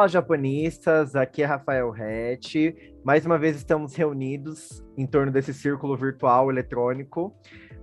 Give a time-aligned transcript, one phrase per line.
[0.00, 2.74] Fala japonistas, aqui é Rafael Rett.
[3.04, 7.36] Mais uma vez estamos reunidos em torno desse círculo virtual eletrônico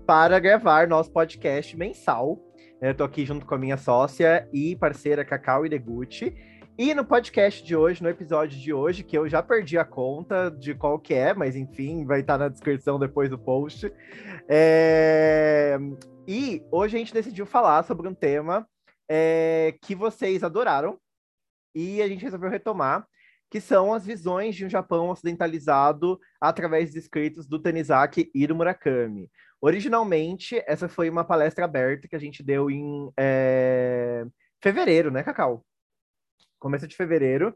[0.04, 2.40] para gravar nosso podcast mensal.
[2.82, 6.34] Eu tô aqui junto com a minha sócia e parceira Cacau Ideguchi.
[6.76, 10.50] E no podcast de hoje, no episódio de hoje, que eu já perdi a conta
[10.50, 13.94] de qual que é, mas enfim, vai estar na descrição depois do post.
[14.50, 15.78] É...
[16.28, 18.68] E hoje a gente decidiu falar sobre um tema
[19.08, 20.98] é, que vocês adoraram
[21.78, 23.06] e a gente resolveu retomar,
[23.52, 28.56] que são as visões de um Japão ocidentalizado através de escritos do Tanizaki e do
[28.56, 29.30] Murakami.
[29.62, 34.26] Originalmente, essa foi uma palestra aberta que a gente deu em é,
[34.60, 35.64] fevereiro, né, Cacau?
[36.58, 37.56] Começo de fevereiro.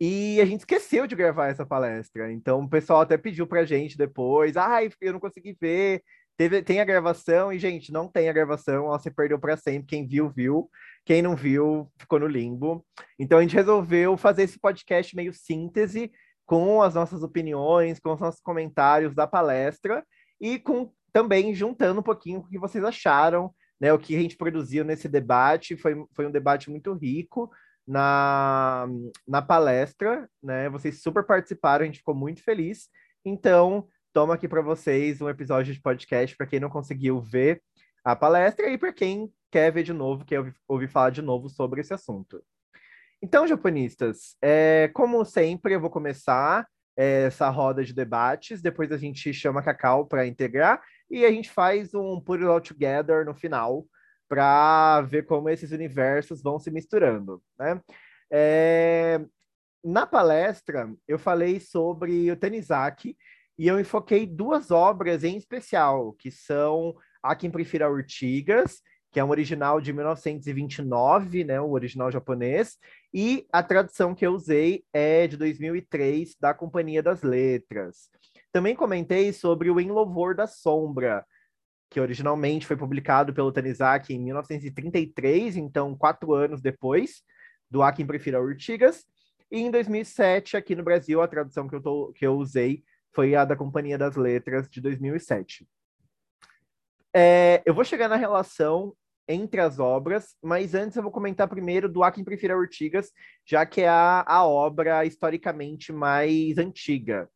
[0.00, 2.30] E a gente esqueceu de gravar essa palestra.
[2.30, 4.56] Então, o pessoal até pediu pra gente depois.
[4.56, 6.02] Ai, eu não consegui ver.
[6.36, 7.52] Teve, tem a gravação.
[7.52, 8.86] E, gente, não tem a gravação.
[8.86, 9.86] Ela se perdeu para sempre.
[9.86, 10.70] Quem viu, viu.
[11.06, 12.84] Quem não viu, ficou no limbo.
[13.16, 16.10] Então, a gente resolveu fazer esse podcast meio síntese
[16.44, 20.04] com as nossas opiniões, com os nossos comentários da palestra
[20.40, 24.36] e com também juntando um pouquinho o que vocês acharam, né, o que a gente
[24.36, 25.76] produziu nesse debate.
[25.76, 27.50] Foi, foi um debate muito rico
[27.86, 28.88] na,
[29.26, 30.68] na palestra, né?
[30.68, 32.88] Vocês super participaram, a gente ficou muito feliz.
[33.24, 37.62] Então, toma aqui para vocês um episódio de podcast para quem não conseguiu ver
[38.06, 41.80] a palestra e para quem quer ver de novo, quer ouvir, falar de novo sobre
[41.80, 42.40] esse assunto.
[43.20, 48.96] Então, japonistas, é, como sempre, eu vou começar é, essa roda de debates, depois a
[48.96, 53.24] gente chama a Cacau para integrar e a gente faz um Put It All Together
[53.24, 53.84] no final
[54.28, 57.80] para ver como esses universos vão se misturando, né?
[58.30, 59.20] É...
[59.82, 63.16] Na palestra, eu falei sobre o Tanizaki
[63.58, 66.94] e eu enfoquei duas obras em especial, que são
[67.30, 72.76] A Quem Prefira Urtigas, que é um original de 1929, né, o original japonês,
[73.14, 78.10] e a tradução que eu usei é de 2003, da Companhia das Letras.
[78.52, 81.24] Também comentei sobre o Em Louvor da Sombra,
[81.88, 87.22] que originalmente foi publicado pelo Tanizaki em 1933, então quatro anos depois
[87.70, 89.04] do A Quem Prefira Urtigas.
[89.50, 92.82] E em 2007, aqui no Brasil, a tradução que eu, tô, que eu usei
[93.14, 95.66] foi a da Companhia das Letras, de 2007.
[97.18, 98.94] É, eu vou chegar na relação
[99.26, 103.10] entre as obras, mas antes eu vou comentar primeiro do A Quem Prefira Urtigas,
[103.42, 107.26] já que é a, a obra historicamente mais antiga.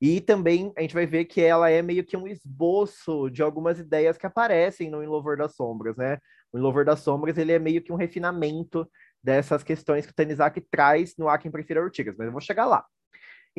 [0.00, 3.78] E também a gente vai ver que ela é meio que um esboço de algumas
[3.78, 6.16] ideias que aparecem no Em Louvor das Sombras, né?
[6.50, 8.90] O Em Louvor das Sombras, ele é meio que um refinamento
[9.22, 12.64] dessas questões que o Tanizaki traz no A Quem Prefira Urtigas, mas eu vou chegar
[12.64, 12.82] lá.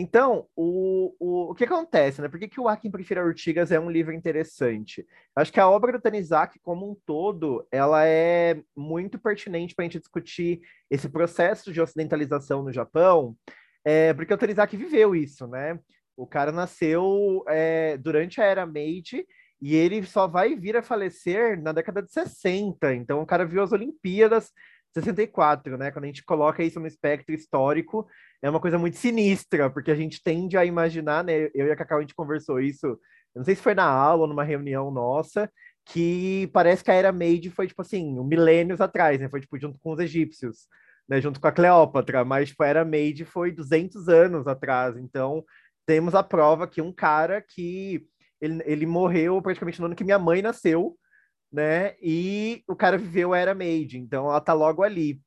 [0.01, 2.29] Então, o, o, o que acontece, né?
[2.29, 5.05] Por que, que o A Quem Prefira Urtigas é um livro interessante?
[5.35, 9.87] Acho que a obra do Tanizaki, como um todo, ela é muito pertinente para a
[9.87, 13.35] gente discutir esse processo de ocidentalização no Japão,
[13.83, 15.77] é, porque o Tanizaki viveu isso, né?
[16.16, 19.27] O cara nasceu é, durante a era Meiji
[19.61, 22.95] e ele só vai vir a falecer na década de 60.
[22.95, 24.53] Então, o cara viu as Olimpíadas
[24.94, 25.91] 64, né?
[25.91, 28.07] Quando a gente coloca isso no espectro histórico,
[28.41, 31.50] é uma coisa muito sinistra, porque a gente tende a imaginar, né?
[31.53, 32.99] Eu e a Cacau, a gente conversou isso,
[33.35, 35.51] não sei se foi na aula ou numa reunião nossa,
[35.85, 39.29] que parece que a era Meiji foi, tipo assim, um milênios atrás, né?
[39.29, 40.67] Foi, tipo, junto com os egípcios,
[41.07, 41.19] né?
[41.22, 44.97] Junto com a Cleópatra, mas, tipo, a era Meiji foi 200 anos atrás.
[44.97, 45.44] Então,
[45.85, 48.05] temos a prova que um cara que
[48.39, 50.95] ele, ele morreu praticamente no ano que minha mãe nasceu,
[51.51, 51.95] né?
[52.01, 55.19] E o cara viveu a era Meiji, então ela tá logo ali.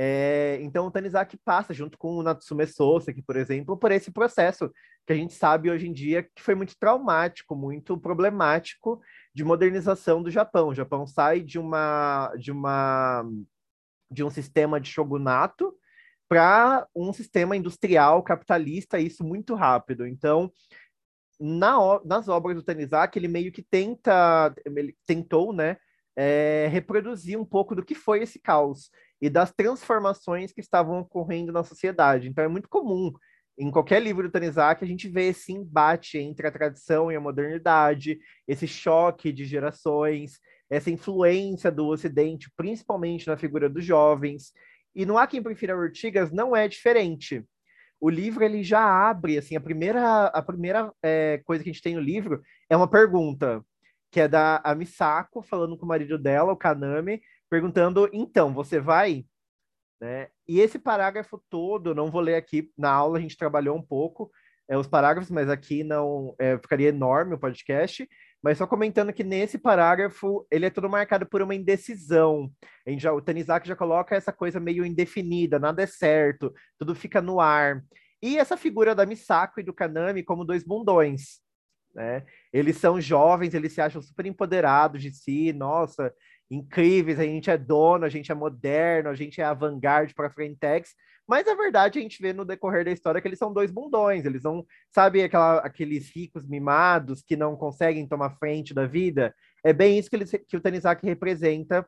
[0.00, 4.72] É, então o Tanizaki passa, junto com o Natsume Soseki, por exemplo, por esse processo
[5.04, 9.00] que a gente sabe hoje em dia que foi muito traumático, muito problemático
[9.34, 10.68] de modernização do Japão.
[10.68, 13.24] O Japão sai de uma de uma
[14.10, 15.74] de um sistema de shogunato
[16.28, 20.06] para um sistema industrial capitalista, isso muito rápido.
[20.06, 20.52] Então,
[21.38, 25.76] na, nas obras do Tanizaki, ele meio que tenta, ele tentou, né,
[26.16, 28.90] é, reproduzir um pouco do que foi esse caos
[29.20, 32.28] e das transformações que estavam ocorrendo na sociedade.
[32.28, 33.12] Então, é muito comum
[33.58, 37.20] em qualquer livro do Tanizaki, a gente vê esse embate entre a tradição e a
[37.20, 40.38] modernidade, esse choque de gerações,
[40.70, 44.52] essa influência do Ocidente, principalmente na figura dos jovens,
[44.94, 47.44] e no Há Quem Prefira Urtigas não é diferente.
[48.00, 51.82] O livro ele já abre, assim, a primeira, a primeira é, coisa que a gente
[51.82, 53.64] tem no livro é uma pergunta,
[54.10, 58.78] que é da a Misako falando com o marido dela, o Kaname, perguntando, então, você
[58.80, 59.24] vai?
[60.00, 60.28] Né?
[60.46, 64.30] E esse parágrafo todo, não vou ler aqui, na aula a gente trabalhou um pouco
[64.68, 68.08] é, os parágrafos, mas aqui não é, ficaria enorme o podcast,
[68.42, 72.50] Mas só comentando que nesse parágrafo ele é todo marcado por uma indecisão.
[72.96, 77.40] Já, o Tanizaki já coloca essa coisa meio indefinida, nada é certo, tudo fica no
[77.40, 77.82] ar.
[78.22, 81.40] E essa figura da Misako e do Kanami como dois bundões.
[81.94, 82.24] Né?
[82.52, 86.12] Eles são jovens, eles se acham super empoderados de si, nossa,
[86.50, 90.94] incríveis, a gente é dono, a gente é moderno, a gente é avant-garde para Frentex,
[91.28, 94.24] mas a verdade a gente vê no decorrer da história que eles são dois bundões,
[94.24, 99.34] eles não, sabe, aquela, aqueles ricos mimados que não conseguem tomar frente da vida.
[99.62, 101.86] É bem isso que, eles, que o Tanizaki representa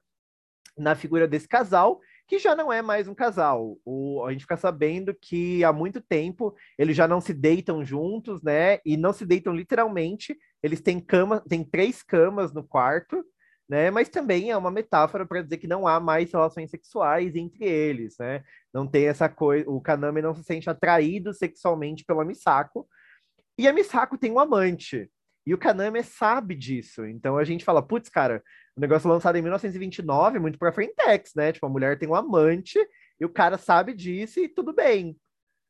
[0.77, 3.79] na figura desse casal, que já não é mais um casal.
[3.85, 8.43] O, a gente fica sabendo que há muito tempo eles já não se deitam juntos,
[8.43, 8.79] né?
[8.85, 10.37] E não se deitam literalmente.
[10.63, 13.25] Eles têm cama, têm três camas no quarto,
[13.71, 13.89] né?
[13.89, 18.19] Mas também é uma metáfora para dizer que não há mais relações sexuais entre eles,
[18.19, 18.43] né?
[18.75, 22.89] Não tem essa coisa, o Kaname não se sente atraído sexualmente pela Misako,
[23.57, 25.09] e a Misako tem um amante.
[25.47, 27.07] E o Kaname sabe disso.
[27.07, 28.43] Então a gente fala, putz, cara,
[28.77, 31.53] o negócio lançado em 1929, muito pra Frentex, né?
[31.53, 32.77] Tipo, a mulher tem um amante
[33.21, 35.17] e o cara sabe disso e tudo bem.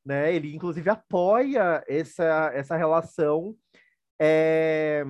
[0.07, 0.35] Né?
[0.35, 3.55] Ele, inclusive, apoia essa, essa relação
[4.19, 5.05] é,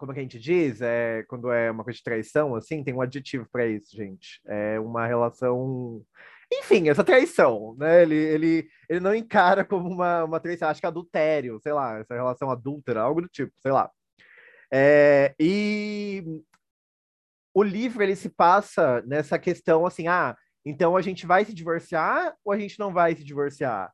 [0.00, 0.80] como é que a gente diz?
[0.80, 4.40] É, quando é uma coisa de traição, assim, tem um adjetivo para isso, gente.
[4.46, 6.02] É uma relação.
[6.50, 8.02] Enfim, essa traição, né?
[8.02, 12.14] Ele, ele, ele não encara como uma, uma traição, acho que adultério, sei lá, essa
[12.14, 13.90] relação adúltera, algo do tipo, sei lá.
[14.72, 16.24] É, e
[17.52, 22.34] o livro ele se passa nessa questão assim, ah, então a gente vai se divorciar
[22.42, 23.92] ou a gente não vai se divorciar?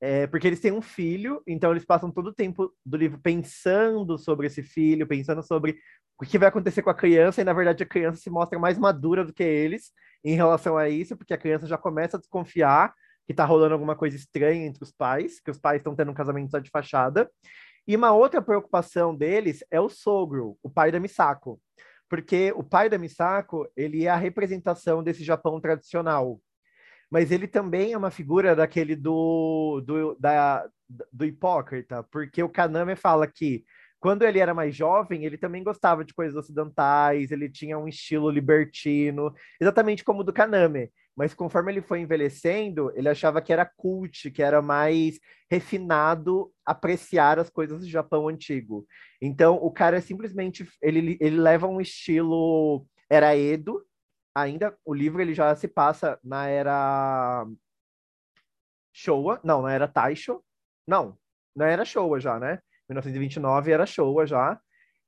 [0.00, 4.16] É, porque eles têm um filho, então eles passam todo o tempo do livro pensando
[4.16, 5.78] sobre esse filho, pensando sobre
[6.20, 8.78] o que vai acontecer com a criança, e na verdade a criança se mostra mais
[8.78, 9.92] madura do que eles
[10.24, 12.94] em relação a isso, porque a criança já começa a desconfiar
[13.26, 16.14] que tá rolando alguma coisa estranha entre os pais, que os pais estão tendo um
[16.14, 17.30] casamento só de fachada.
[17.86, 21.60] E uma outra preocupação deles é o sogro, o pai da Misako.
[22.08, 26.40] Porque o pai da Misako, ele é a representação desse Japão tradicional
[27.10, 30.68] mas ele também é uma figura daquele do, do, da,
[31.12, 33.64] do hipócrita, porque o Kaname fala que
[34.00, 38.30] quando ele era mais jovem, ele também gostava de coisas ocidentais, ele tinha um estilo
[38.30, 40.90] libertino, exatamente como o do Kaname.
[41.16, 45.18] Mas conforme ele foi envelhecendo, ele achava que era cult, que era mais
[45.50, 48.86] refinado apreciar as coisas do Japão antigo.
[49.20, 53.82] Então, o cara simplesmente ele, ele leva um estilo era Edo,
[54.40, 57.46] ainda o livro ele já se passa na era
[58.92, 60.42] Showa, não, na era Taisho,
[60.86, 61.16] não,
[61.54, 62.60] na era Showa já, né?
[62.88, 64.60] 1929 era Showa já.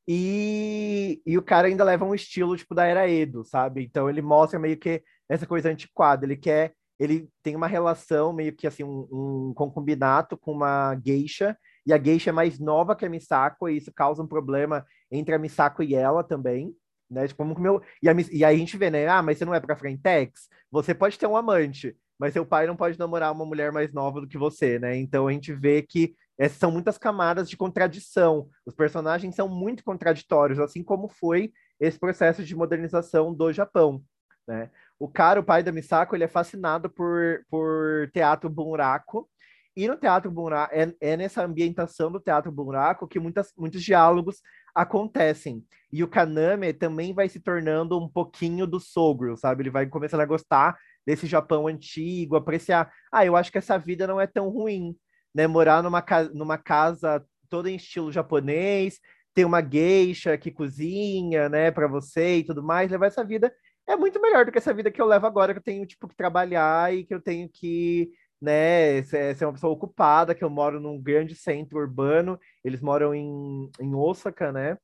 [0.07, 3.85] E, e o cara ainda leva um estilo tipo da era Edo, sabe?
[3.85, 8.55] Então ele mostra meio que essa coisa antiquada, ele quer ele tem uma relação meio
[8.55, 11.57] que assim um, um concubinato com uma geisha
[11.87, 15.35] e a geisha é mais nova que a Misako e isso causa um problema entre
[15.35, 16.77] a Misako e ela também
[17.11, 17.27] né?
[17.27, 17.83] Tipo, como meu...
[18.03, 19.09] e, a, e aí a gente vê, né?
[19.09, 20.49] Ah, mas você não é pra Frentex?
[20.71, 24.21] Você pode ter um amante, mas seu pai não pode namorar uma mulher mais nova
[24.21, 24.97] do que você, né?
[24.97, 28.49] Então a gente vê que essas são muitas camadas de contradição.
[28.65, 34.03] Os personagens são muito contraditórios, assim como foi esse processo de modernização do Japão,
[34.47, 34.71] né?
[34.99, 39.29] O cara, o pai da Misako, ele é fascinado por, por teatro buraco,
[39.77, 44.43] e no Teatro Buraco, é, é, nessa ambientação do Teatro Buraco que muitas, muitos diálogos
[44.75, 45.65] acontecem.
[45.93, 49.63] E o Kaname também vai se tornando um pouquinho do sogro, sabe?
[49.63, 52.93] Ele vai começando a gostar desse Japão antigo, apreciar.
[53.13, 54.97] Ah, eu acho que essa vida não é tão ruim,
[55.35, 55.47] né?
[55.47, 59.01] Morar numa, numa casa toda em estilo japonês,
[59.35, 63.53] ter uma geisha que cozinha, né, para você e tudo mais, levar essa vida
[63.89, 66.07] é muito melhor do que essa vida que eu levo agora, que eu tenho, tipo,
[66.07, 68.11] que trabalhar e que eu tenho que
[68.41, 73.15] né, ser, ser uma pessoa ocupada, que eu moro num grande centro urbano, eles moram
[73.15, 74.79] em, em Osaka, né?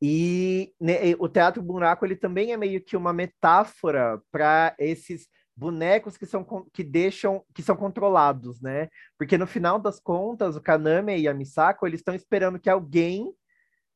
[0.00, 6.16] E né, o Teatro Buraco ele também é meio que uma metáfora para esses bonecos
[6.16, 8.88] que são que deixam que são controlados, né?
[9.16, 13.32] Porque no final das contas, o Kaname e a Misako, eles estão esperando que alguém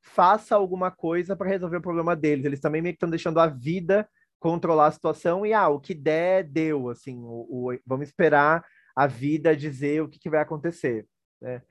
[0.00, 2.44] faça alguma coisa para resolver o problema deles.
[2.44, 5.94] Eles também meio que estão deixando a vida controlar a situação e ah, o que
[5.94, 8.64] der, deu, assim, o, o vamos esperar
[8.94, 11.06] a vida dizer o que, que vai acontecer,
[11.40, 11.62] né?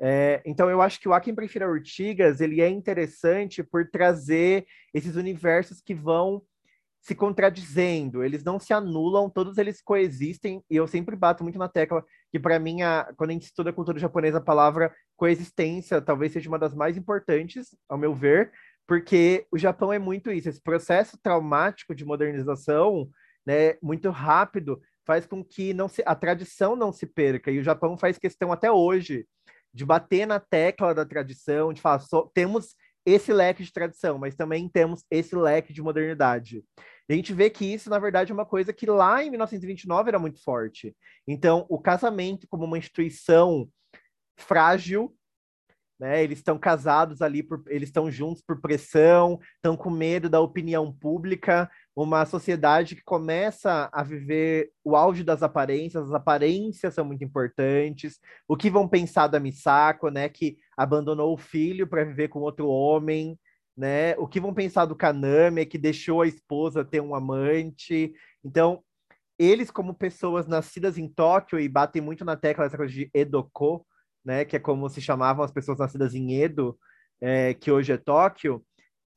[0.00, 4.64] É, então eu acho que o A Quem Prefira Urtigas, ele é interessante por trazer
[4.94, 6.40] esses universos que vão
[7.00, 11.68] se contradizendo, eles não se anulam, todos eles coexistem, e eu sempre bato muito na
[11.68, 16.00] tecla que para mim, a, quando a gente estuda a cultura japonesa, a palavra coexistência
[16.00, 18.52] talvez seja uma das mais importantes, ao meu ver,
[18.88, 23.08] porque o Japão é muito isso, esse processo traumático de modernização,
[23.46, 27.62] né, muito rápido, faz com que não se, a tradição não se perca, e o
[27.62, 29.26] Japão faz questão até hoje
[29.74, 32.02] de bater na tecla da tradição, de falar,
[32.32, 36.64] temos esse leque de tradição, mas também temos esse leque de modernidade.
[37.08, 40.08] E a gente vê que isso, na verdade, é uma coisa que lá em 1929
[40.08, 40.96] era muito forte.
[41.26, 43.68] Então, o casamento como uma instituição
[44.38, 45.14] frágil,
[45.98, 46.22] né?
[46.22, 50.92] Eles estão casados ali, por, eles estão juntos por pressão, estão com medo da opinião
[50.92, 57.24] pública, uma sociedade que começa a viver o auge das aparências, as aparências são muito
[57.24, 58.20] importantes.
[58.46, 62.68] O que vão pensar da Misako, né, que abandonou o filho para viver com outro
[62.68, 63.36] homem,
[63.76, 64.16] né?
[64.18, 68.12] O que vão pensar do Kaname, que deixou a esposa ter um amante.
[68.44, 68.82] Então,
[69.38, 73.86] eles como pessoas nascidas em Tóquio e batem muito na tecla essa coisa de Edoko,
[74.28, 76.78] né, que é como se chamavam as pessoas nascidas em Edo,
[77.18, 78.62] é, que hoje é Tóquio,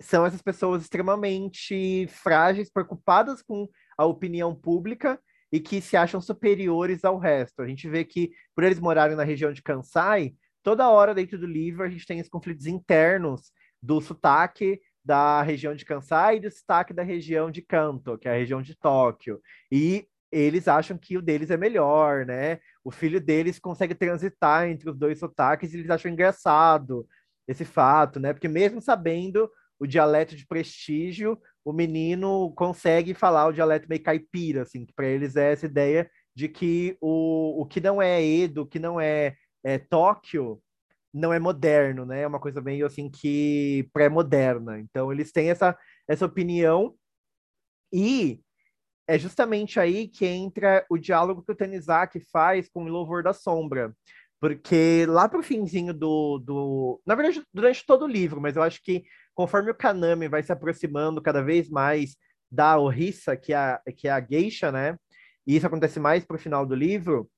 [0.01, 5.20] são essas pessoas extremamente frágeis, preocupadas com a opinião pública
[5.51, 7.62] e que se acham superiores ao resto.
[7.62, 11.46] A gente vê que, por eles morarem na região de Kansai, toda hora dentro do
[11.46, 13.51] livro a gente tem os conflitos internos
[13.84, 18.32] do sotaque da região de Kansai e do sotaque da região de Kanto, que é
[18.32, 19.41] a região de Tóquio.
[19.70, 22.59] E eles acham que o deles é melhor, né?
[22.83, 27.07] O filho deles consegue transitar entre os dois sotaques e eles acham engraçado
[27.47, 28.33] esse fato, né?
[28.33, 34.61] Porque mesmo sabendo o dialeto de prestígio, o menino consegue falar o dialeto meio caipira,
[34.61, 38.61] assim, que para eles é essa ideia de que o, o que não é Edo,
[38.61, 40.61] o que não é, é Tóquio,
[41.13, 42.21] não é moderno, né?
[42.21, 44.79] É uma coisa meio assim que pré-moderna.
[44.79, 46.95] Então eles têm essa, essa opinião
[47.91, 48.39] e
[49.12, 53.34] é justamente aí que entra o diálogo que o Tanizaki faz com o Louvor da
[53.34, 53.94] Sombra.
[54.39, 57.01] Porque lá pro finzinho do, do.
[57.06, 59.03] Na verdade, durante todo o livro, mas eu acho que
[59.36, 62.15] conforme o Kaname vai se aproximando cada vez mais
[62.50, 64.98] da Orissa, que é a, que é a geisha, né?
[65.46, 67.30] E isso acontece mais pro final do livro,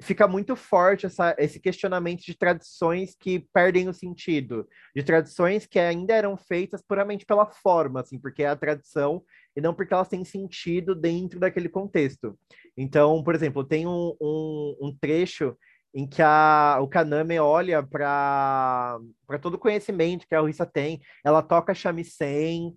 [0.00, 5.78] fica muito forte essa, esse questionamento de tradições que perdem o sentido, de tradições que
[5.78, 9.22] ainda eram feitas puramente pela forma, assim, porque é a tradição
[9.56, 12.38] e não porque elas têm sentido dentro daquele contexto.
[12.76, 15.56] Então, por exemplo, tem um, um, um trecho
[15.94, 18.98] em que a, o Kaname olha para
[19.40, 22.76] todo o conhecimento que a Rissa tem, ela toca shamisen,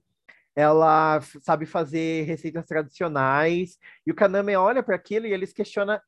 [0.55, 6.01] ela sabe fazer receitas tradicionais, e o Kaname olha para aquilo e eles questiona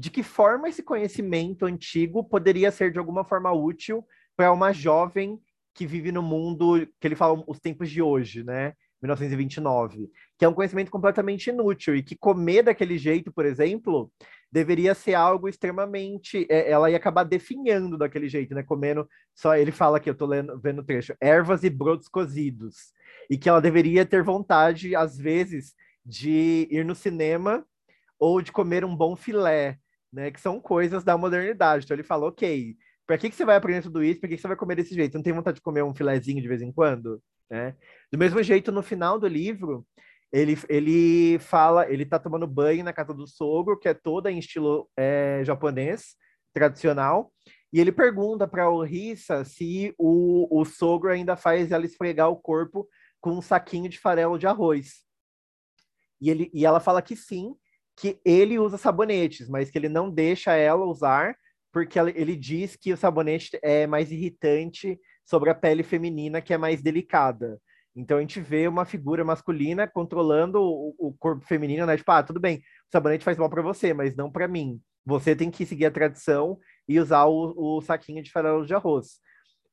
[0.00, 4.02] de que forma esse conhecimento antigo poderia ser de alguma forma útil
[4.34, 5.38] para uma jovem
[5.74, 8.72] que vive no mundo que ele fala os tempos de hoje, né?
[9.02, 14.10] 1929, que é um conhecimento completamente inútil e que comer daquele jeito, por exemplo,
[14.50, 16.46] deveria ser algo extremamente.
[16.48, 18.62] É, ela ia acabar definhando daquele jeito, né?
[18.62, 19.54] Comendo só.
[19.54, 22.94] Ele fala aqui, eu tô lendo, vendo o trecho: ervas e brotos cozidos.
[23.28, 27.66] E que ela deveria ter vontade, às vezes, de ir no cinema
[28.18, 29.78] ou de comer um bom filé,
[30.12, 30.30] né?
[30.30, 31.84] Que são coisas da modernidade.
[31.84, 32.76] Então ele fala, ok,
[33.06, 34.20] para que, que você vai aprender tudo isso?
[34.20, 35.14] Para que, que você vai comer desse jeito?
[35.14, 37.22] Não tem vontade de comer um filézinho de vez em quando?
[37.50, 37.74] Né?
[38.12, 39.84] Do mesmo jeito, no final do livro,
[40.32, 44.38] ele, ele fala, ele tá tomando banho na casa do sogro, que é toda em
[44.38, 46.14] estilo é, japonês,
[46.54, 47.32] tradicional,
[47.72, 52.36] e ele pergunta para a Orissa se o, o sogro ainda faz ela esfregar o
[52.36, 52.88] corpo
[53.20, 55.04] com um saquinho de farelo de arroz.
[56.20, 57.54] E, ele, e ela fala que sim,
[58.00, 61.36] que ele usa sabonetes, mas que ele não deixa ela usar,
[61.70, 66.56] porque ele diz que o sabonete é mais irritante sobre a pele feminina, que é
[66.56, 67.60] mais delicada.
[67.94, 71.94] Então a gente vê uma figura masculina controlando o, o corpo feminino, né?
[71.94, 74.80] Tipo, ah, tudo bem, o sabonete faz mal para você, mas não para mim.
[75.04, 79.18] Você tem que seguir a tradição e usar o, o saquinho de farelo de arroz.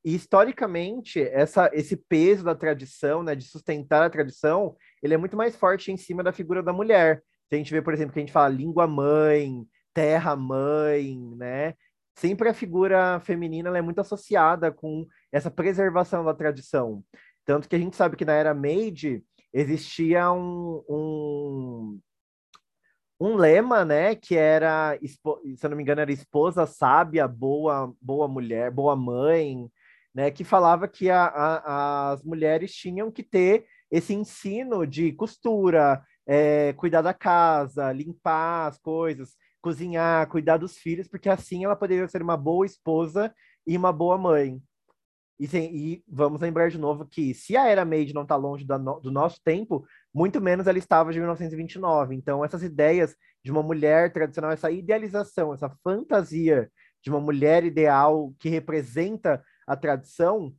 [0.04, 5.36] E historicamente, essa, esse peso da tradição, né, de sustentar a tradição, ele é muito
[5.36, 7.22] mais forte em cima da figura da mulher.
[7.48, 11.74] Se a gente vê, por exemplo, que a gente fala língua mãe, terra mãe, né?
[12.14, 17.02] Sempre a figura feminina é muito associada com essa preservação da tradição.
[17.44, 22.00] Tanto que a gente sabe que na era Meiji existia um, um,
[23.20, 25.18] um lema, né, que era, se
[25.64, 29.70] eu não me engano, era esposa sábia, boa, boa mulher, boa mãe,
[30.14, 36.02] né, que falava que a, a, as mulheres tinham que ter esse ensino de costura,
[36.28, 42.06] é, cuidar da casa, limpar as coisas, cozinhar, cuidar dos filhos, porque assim ela poderia
[42.06, 43.34] ser uma boa esposa
[43.66, 44.60] e uma boa mãe.
[45.40, 48.76] E, e, vamos lembrar de novo que se a era Meiji não está longe do,
[49.00, 52.14] do nosso tempo, muito menos ela estava de 1929.
[52.14, 56.70] Então, essas ideias de uma mulher tradicional, essa idealização, essa fantasia
[57.02, 60.52] de uma mulher ideal que representa a tradição,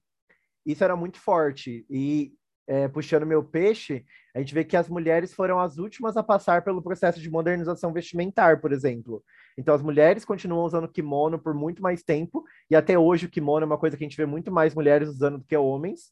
[0.66, 1.86] isso era muito forte.
[1.90, 2.34] E
[2.70, 6.64] é, puxando meu peixe, a gente vê que as mulheres foram as últimas a passar
[6.64, 9.24] pelo processo de modernização vestimentar, por exemplo.
[9.58, 13.64] Então, as mulheres continuam usando kimono por muito mais tempo, e até hoje o kimono
[13.64, 16.12] é uma coisa que a gente vê muito mais mulheres usando do que homens,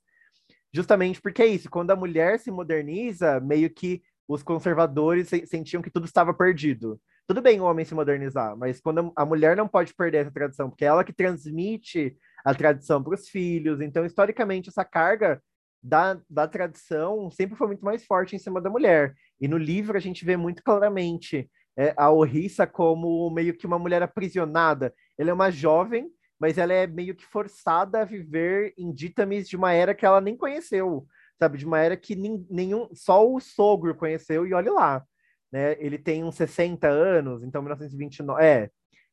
[0.73, 5.91] justamente porque é isso, quando a mulher se moderniza, meio que os conservadores sentiam que
[5.91, 6.99] tudo estava perdido.
[7.27, 10.71] Tudo bem o homem se modernizar, mas quando a mulher não pode perder essa tradição,
[10.71, 15.39] porque é ela que transmite a tradição para os filhos, então, historicamente, essa carga
[15.87, 19.15] da, da tradição sempre foi muito mais forte em cima da mulher.
[19.39, 23.79] E no livro a gente vê muito claramente é, a Orissa como meio que uma
[23.79, 24.93] mulher aprisionada.
[25.17, 29.55] Ela é uma jovem, mas ela é meio que forçada a viver em dítames de
[29.55, 31.07] uma era que ela nem conheceu,
[31.39, 31.57] sabe?
[31.57, 35.05] De uma era que nenhum, só o sogro conheceu e olhe lá.
[35.49, 35.77] Né?
[35.79, 38.43] Ele tem uns 60 anos, então 1929.
[38.43, 38.69] É,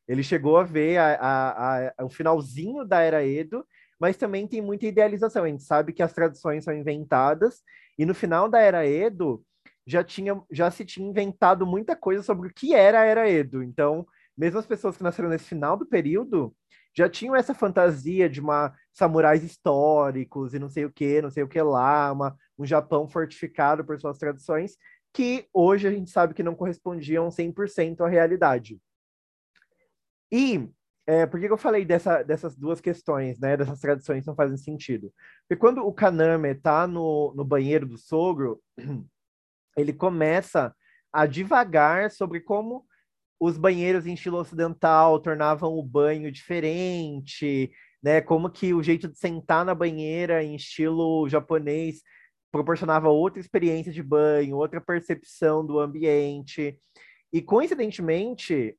[0.07, 3.65] ele chegou a ver a, a, a, o finalzinho da era Edo
[3.99, 5.43] mas também tem muita idealização.
[5.43, 7.61] A gente sabe que as tradições são inventadas,
[7.97, 9.43] e no final da Era Edo
[9.85, 13.63] já, tinha, já se tinha inventado muita coisa sobre o que era a Era Edo.
[13.63, 14.05] Então,
[14.37, 16.53] mesmo as pessoas que nasceram nesse final do período
[16.97, 21.43] já tinham essa fantasia de uma samurais históricos e não sei o que, não sei
[21.43, 24.77] o que lá, uma, um Japão fortificado por suas tradições,
[25.13, 28.79] que hoje a gente sabe que não correspondiam 100% à realidade.
[30.31, 30.69] E
[31.07, 33.55] é, por que, eu falei dessa, dessas duas questões, né?
[33.55, 35.13] Dessas tradições não fazem sentido?
[35.47, 38.59] Porque quando o Kaname tá no, no banheiro do sogro,
[39.77, 40.75] ele começa
[41.13, 42.85] a divagar sobre como
[43.39, 47.71] os banheiros em estilo ocidental tornavam o banho diferente,
[48.01, 48.19] né?
[48.19, 52.01] Como que o jeito de sentar na banheira em estilo japonês
[52.51, 56.79] proporcionava outra experiência de banho, outra percepção do ambiente.
[57.31, 58.75] E coincidentemente,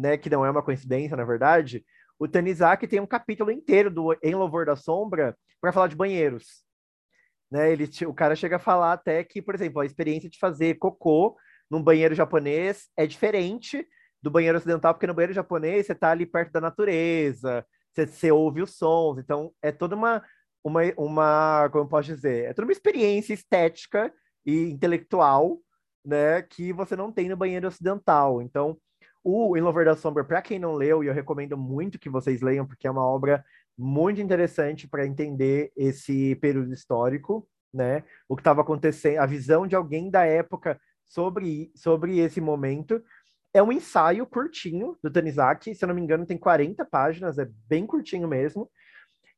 [0.00, 1.84] né, que não é uma coincidência, na verdade,
[2.18, 6.64] o Tanizaki tem um capítulo inteiro do Em Louvor da Sombra para falar de banheiros.
[7.50, 10.78] Né, ele, o cara chega a falar até que, por exemplo, a experiência de fazer
[10.78, 11.36] cocô
[11.70, 13.86] num banheiro japonês é diferente
[14.22, 18.32] do banheiro ocidental, porque no banheiro japonês você está ali perto da natureza, você, você,
[18.32, 20.22] ouve os sons, então é toda uma,
[20.62, 24.12] uma, uma, como eu posso dizer, é toda uma experiência estética
[24.46, 25.58] e intelectual,
[26.04, 28.40] né, que você não tem no banheiro ocidental.
[28.40, 28.78] Então,
[29.22, 32.40] o Em Lover da Sombra, para quem não leu, e eu recomendo muito que vocês
[32.40, 33.44] leiam, porque é uma obra
[33.76, 38.04] muito interessante para entender esse período histórico, né?
[38.28, 43.02] O que estava acontecendo, a visão de alguém da época sobre, sobre esse momento.
[43.52, 47.48] É um ensaio curtinho do Tanizaki, se eu não me engano, tem 40 páginas, é
[47.68, 48.70] bem curtinho mesmo.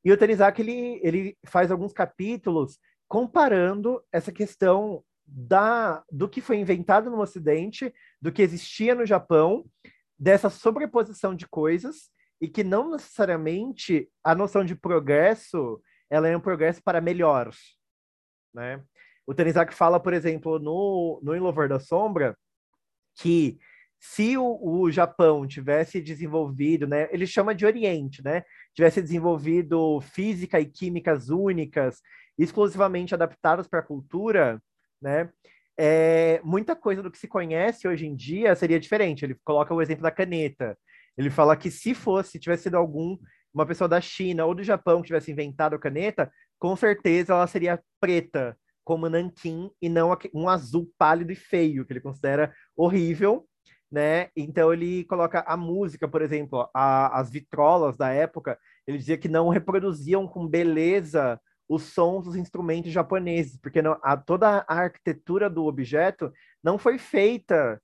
[0.04, 5.02] E o Tanizaki ele, ele faz alguns capítulos comparando essa questão
[5.34, 9.64] da, do que foi inventado no Ocidente, do que existia no Japão,
[10.18, 16.40] dessa sobreposição de coisas, e que não necessariamente a noção de progresso ela é um
[16.40, 17.50] progresso para melhor.
[18.52, 18.82] Né?
[19.26, 22.36] O Tanizaki fala, por exemplo, no, no Em da Sombra,
[23.14, 23.58] que
[23.98, 28.42] se o, o, Japão tivesse desenvolvido, né, ele chama de Oriente, né,
[28.74, 32.02] tivesse desenvolvido física e químicas únicas,
[32.36, 34.60] exclusivamente adaptadas para a cultura,
[35.02, 35.28] né?
[35.78, 39.24] É, muita coisa do que se conhece hoje em dia seria diferente.
[39.24, 40.78] Ele coloca o exemplo da caneta.
[41.16, 43.18] Ele fala que se fosse, tivesse sido algum
[43.54, 47.46] uma pessoa da China ou do Japão que tivesse inventado a caneta, com certeza ela
[47.46, 53.46] seria preta, como nanquim, e não um azul pálido e feio, que ele considera horrível,
[53.90, 54.28] né?
[54.34, 59.28] Então ele coloca a música, por exemplo, a, as vitrolas da época, ele dizia que
[59.28, 61.38] não reproduziam com beleza
[61.72, 66.30] os sons dos instrumentos japoneses, porque não, a, toda a arquitetura do objeto
[66.62, 67.80] não foi feita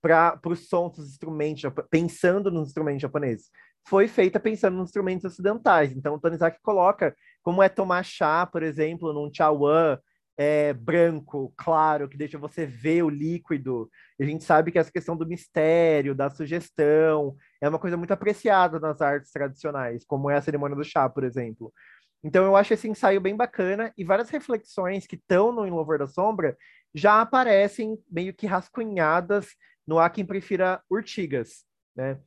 [0.00, 3.50] para os sons dos instrumentos, pensando nos instrumentos japoneses.
[3.86, 5.92] Foi feita pensando nos instrumentos ocidentais.
[5.92, 9.98] Então, o Tanizaki coloca como é tomar chá, por exemplo, num chawan
[10.38, 13.90] é, branco, claro, que deixa você ver o líquido.
[14.20, 18.78] A gente sabe que essa questão do mistério, da sugestão, é uma coisa muito apreciada
[18.78, 21.72] nas artes tradicionais, como é a cerimônia do chá, por exemplo.
[22.22, 25.98] Então eu acho esse ensaio bem bacana e várias reflexões que estão no Em Louvor
[25.98, 26.56] da Sombra
[26.94, 29.48] já aparecem meio que rascunhadas
[29.86, 32.18] no Há Quem Prefira Urtigas, né?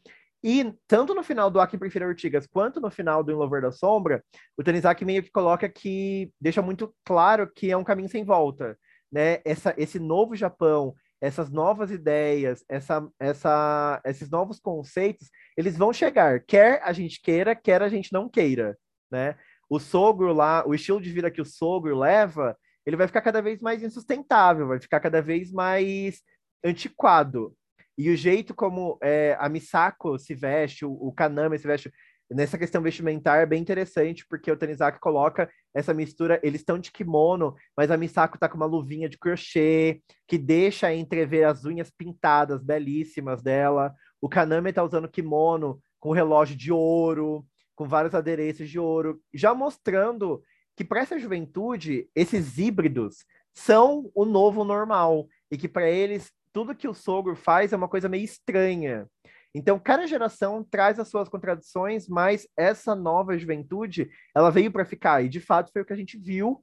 [0.42, 3.62] E tanto no final do Há Quem Prefira Urtigas quanto no final do Em Louvor
[3.62, 4.24] da Sombra,
[4.56, 8.78] o Tanizaki meio que coloca que deixa muito claro que é um caminho sem volta,
[9.12, 9.42] né?
[9.44, 16.40] Essa, esse novo Japão, essas novas ideias, essa, essa, esses novos conceitos, eles vão chegar,
[16.46, 18.78] quer a gente queira, quer a gente não queira,
[19.12, 19.36] né?
[19.70, 23.42] O sogro lá, o estilo de vida que o sogro leva, ele vai ficar cada
[23.42, 26.22] vez mais insustentável, vai ficar cada vez mais
[26.64, 27.56] antiquado.
[27.98, 31.92] E o jeito como é, a Misako se veste, o, o Kaname se veste,
[32.32, 36.92] nessa questão vestimentar é bem interessante, porque o Tanizaki coloca essa mistura, eles estão de
[36.92, 41.92] kimono, mas a Misako tá com uma luvinha de crochê, que deixa entrever as unhas
[41.92, 43.94] pintadas belíssimas dela.
[44.22, 47.46] O Kaname tá usando kimono com relógio de ouro,
[47.80, 50.44] com vários adereços de ouro, já mostrando
[50.76, 56.76] que para essa juventude, esses híbridos são o novo normal e que para eles tudo
[56.76, 59.08] que o sogro faz é uma coisa meio estranha.
[59.56, 65.24] Então, cada geração traz as suas contradições, mas essa nova juventude, ela veio para ficar,
[65.24, 66.60] e de fato foi o que a gente viu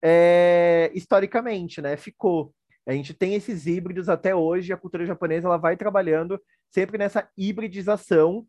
[0.00, 1.96] é, historicamente, né?
[1.96, 2.54] Ficou.
[2.86, 7.28] A gente tem esses híbridos até hoje, a cultura japonesa ela vai trabalhando sempre nessa
[7.36, 8.46] hibridização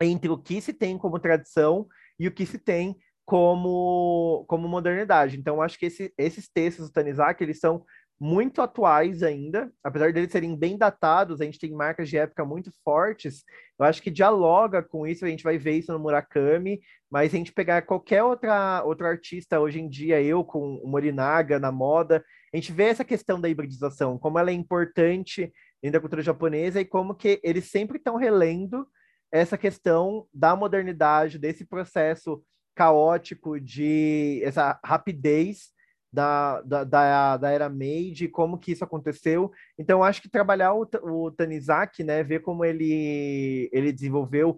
[0.00, 1.86] entre o que se tem como tradição
[2.18, 5.38] e o que se tem como, como modernidade.
[5.38, 7.84] Então, acho que esse, esses textos do Tanizaki, eles são
[8.20, 12.70] muito atuais ainda, apesar deles serem bem datados, a gente tem marcas de época muito
[12.84, 13.42] fortes,
[13.78, 16.80] eu acho que dialoga com isso, a gente vai ver isso no Murakami,
[17.10, 21.58] mas a gente pegar qualquer outra, outro artista hoje em dia, eu com o Morinaga
[21.58, 25.52] na moda, a gente vê essa questão da hibridização, como ela é importante
[25.82, 28.86] dentro da cultura japonesa e como que eles sempre estão relendo
[29.34, 32.40] essa questão da modernidade, desse processo
[32.72, 35.72] caótico de essa rapidez
[36.12, 39.50] da, da, da, da era Meiji, como que isso aconteceu.
[39.76, 44.56] Então, acho que trabalhar o, o Tanizaki, né, ver como ele, ele desenvolveu,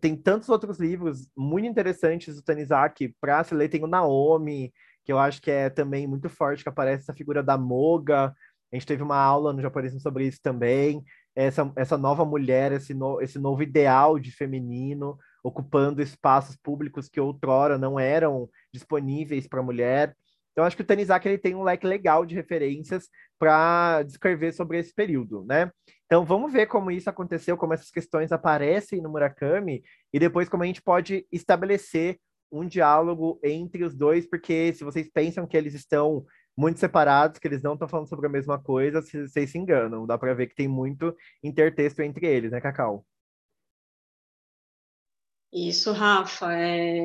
[0.00, 4.72] tem tantos outros livros muito interessantes do Tanizaki para se ler, tem o Naomi,
[5.04, 8.34] que eu acho que é também muito forte, que aparece essa figura da Moga,
[8.72, 11.04] a gente teve uma aula no japonismo sobre isso também,
[11.36, 17.20] essa, essa nova mulher, esse, no, esse novo ideal de feminino, ocupando espaços públicos que
[17.20, 20.16] outrora não eram disponíveis para a mulher.
[20.52, 24.78] Então, acho que o Tanizaki ele tem um leque legal de referências para descrever sobre
[24.78, 25.70] esse período, né?
[26.06, 29.82] Então, vamos ver como isso aconteceu, como essas questões aparecem no Murakami,
[30.14, 32.18] e depois como a gente pode estabelecer
[32.50, 36.24] um diálogo entre os dois, porque se vocês pensam que eles estão
[36.56, 40.06] muito separados, que eles não estão falando sobre a mesma coisa, vocês se enganam.
[40.06, 43.04] Dá para ver que tem muito intertexto entre eles, né, Cacau?
[45.52, 46.52] Isso, Rafa.
[46.54, 47.00] É...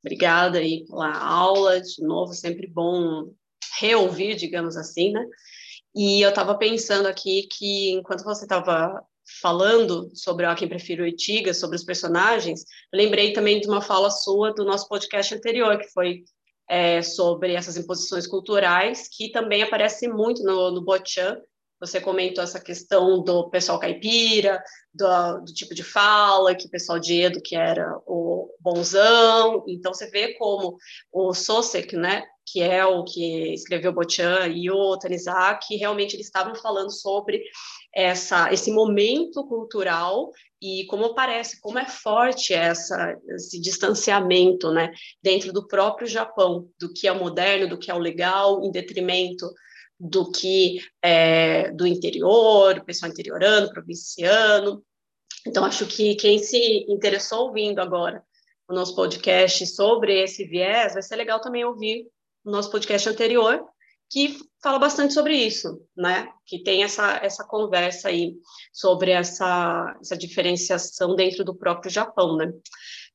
[0.00, 3.32] Obrigada aí pela aula, de novo, sempre bom
[3.80, 5.24] reouvir, digamos assim, né?
[5.94, 9.02] E eu estava pensando aqui que, enquanto você estava
[9.40, 14.52] falando sobre A Quem Prefiro Itiga, sobre os personagens, lembrei também de uma fala sua
[14.52, 16.24] do nosso podcast anterior, que foi
[16.68, 21.40] é, sobre essas imposições culturais, que também aparece muito no, no Bochan.
[21.80, 26.98] Você comentou essa questão do pessoal caipira, do, do, tipo de fala, que o pessoal
[26.98, 29.64] de Edo, que era o bonzão.
[29.66, 30.76] Então, você vê como
[31.12, 36.54] o Sosek, né, que é o que escreveu Bochan, e o Tanizaki, realmente eles estavam
[36.54, 37.42] falando sobre
[37.94, 40.30] essa, esse momento cultural
[40.60, 44.90] e como parece, como é forte essa, esse distanciamento né,
[45.22, 49.48] dentro do próprio Japão, do que é moderno, do que é o legal, em detrimento
[49.98, 54.82] do que é do interior, pessoal interiorano, provinciano.
[55.46, 58.22] Então, acho que quem se interessou ouvindo agora
[58.68, 62.06] o nosso podcast sobre esse viés, vai ser legal também ouvir
[62.44, 63.64] o nosso podcast anterior,
[64.10, 66.28] que fala bastante sobre isso, né?
[66.46, 68.36] Que tem essa, essa conversa aí
[68.72, 72.50] sobre essa, essa diferenciação dentro do próprio Japão, né?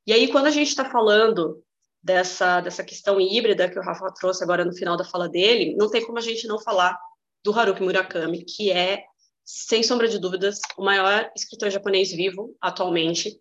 [0.05, 1.63] E aí, quando a gente está falando
[2.01, 5.89] dessa, dessa questão híbrida que o Rafa trouxe agora no final da fala dele, não
[5.89, 6.99] tem como a gente não falar
[7.43, 9.03] do Haruki Murakami, que é,
[9.43, 13.39] sem sombra de dúvidas, o maior escritor japonês vivo atualmente,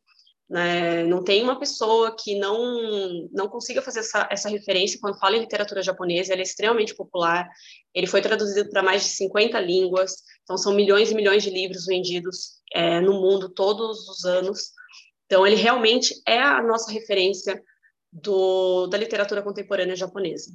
[0.52, 1.02] né?
[1.04, 5.40] Não tem uma pessoa que não, não consiga fazer essa, essa referência quando fala em
[5.40, 6.30] literatura japonesa.
[6.30, 7.48] Ele é extremamente popular.
[7.94, 10.16] Ele foi traduzido para mais de 50 línguas.
[10.42, 14.72] Então, são milhões e milhões de livros vendidos é, no mundo todos os anos.
[15.24, 17.58] Então, ele realmente é a nossa referência
[18.12, 20.50] do, da literatura contemporânea japonesa.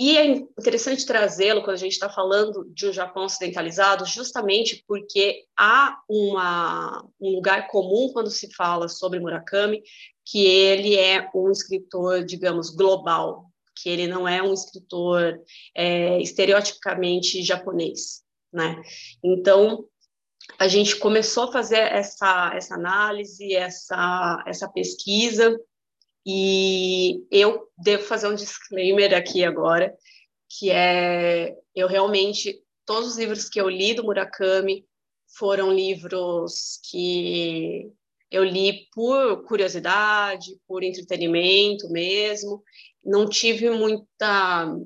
[0.00, 5.44] E é interessante trazê-lo quando a gente está falando de um Japão ocidentalizado, justamente porque
[5.54, 9.82] há uma, um lugar comum quando se fala sobre Murakami,
[10.24, 15.38] que ele é um escritor, digamos, global, que ele não é um escritor
[15.76, 18.80] é, estereotipicamente japonês, né?
[19.22, 19.84] Então,
[20.58, 25.60] a gente começou a fazer essa, essa análise, essa, essa pesquisa,
[26.26, 29.94] e eu devo fazer um disclaimer aqui agora,
[30.48, 34.84] que é eu realmente todos os livros que eu li do Murakami
[35.38, 37.90] foram livros que
[38.30, 42.62] eu li por curiosidade, por entretenimento mesmo.
[43.04, 44.76] Não tive muita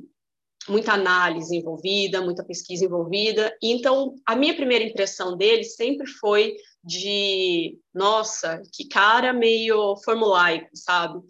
[0.66, 3.54] muita análise envolvida, muita pesquisa envolvida.
[3.62, 11.20] Então, a minha primeira impressão dele sempre foi de, nossa, que cara meio formulaico, sabe?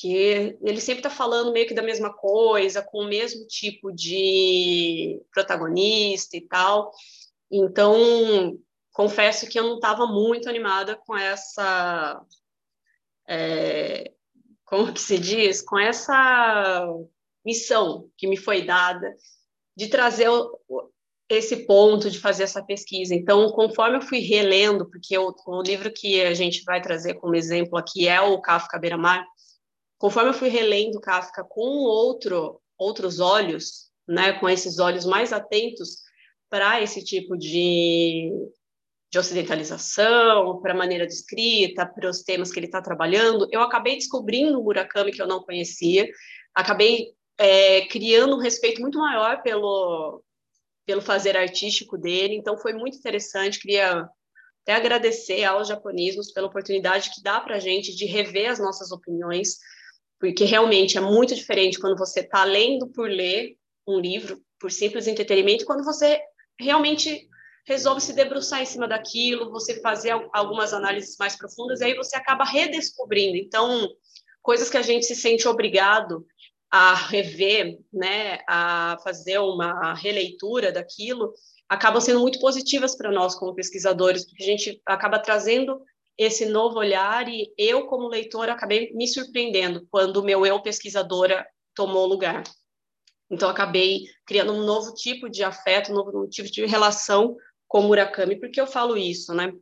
[0.00, 5.20] que ele sempre está falando meio que da mesma coisa, com o mesmo tipo de
[5.32, 6.92] protagonista e tal.
[7.50, 8.58] Então,
[8.92, 12.24] confesso que eu não estava muito animada com essa.
[13.28, 14.10] É,
[14.64, 15.60] como que se diz?
[15.60, 16.86] Com essa
[17.44, 19.14] missão que me foi dada
[19.76, 20.28] de trazer
[21.36, 23.14] esse ponto, de fazer essa pesquisa.
[23.14, 27.34] Então, conforme eu fui relendo, porque o, o livro que a gente vai trazer como
[27.34, 29.24] exemplo aqui é o Kafka Beira-Mar,
[29.98, 35.96] conforme eu fui relendo Kafka com outro, outros olhos, né, com esses olhos mais atentos
[36.50, 38.30] para esse tipo de,
[39.10, 43.60] de ocidentalização, para a maneira de escrita, para os temas que ele está trabalhando, eu
[43.62, 46.08] acabei descobrindo o Murakami que eu não conhecia,
[46.54, 50.22] acabei é, criando um respeito muito maior pelo,
[50.84, 54.08] pelo fazer artístico dele, então foi muito interessante, queria
[54.62, 58.92] até agradecer aos japonismos pela oportunidade que dá para a gente de rever as nossas
[58.92, 59.58] opiniões,
[60.20, 65.06] porque realmente é muito diferente quando você está lendo por ler um livro, por simples
[65.06, 66.20] entretenimento, quando você
[66.58, 67.28] realmente
[67.66, 72.16] resolve se debruçar em cima daquilo, você fazer algumas análises mais profundas, e aí você
[72.16, 73.36] acaba redescobrindo.
[73.36, 73.88] Então,
[74.40, 76.26] coisas que a gente se sente obrigado
[76.72, 81.34] a rever, né, a fazer uma releitura daquilo,
[81.68, 85.82] acabam sendo muito positivas para nós como pesquisadores, porque a gente acaba trazendo
[86.16, 91.46] esse novo olhar e eu, como leitora, acabei me surpreendendo quando o meu eu pesquisadora
[91.74, 92.42] tomou lugar.
[93.30, 97.36] Então, acabei criando um novo tipo de afeto, um novo tipo de relação
[97.68, 98.38] com o Murakami.
[98.38, 99.52] Por que eu falo isso, né?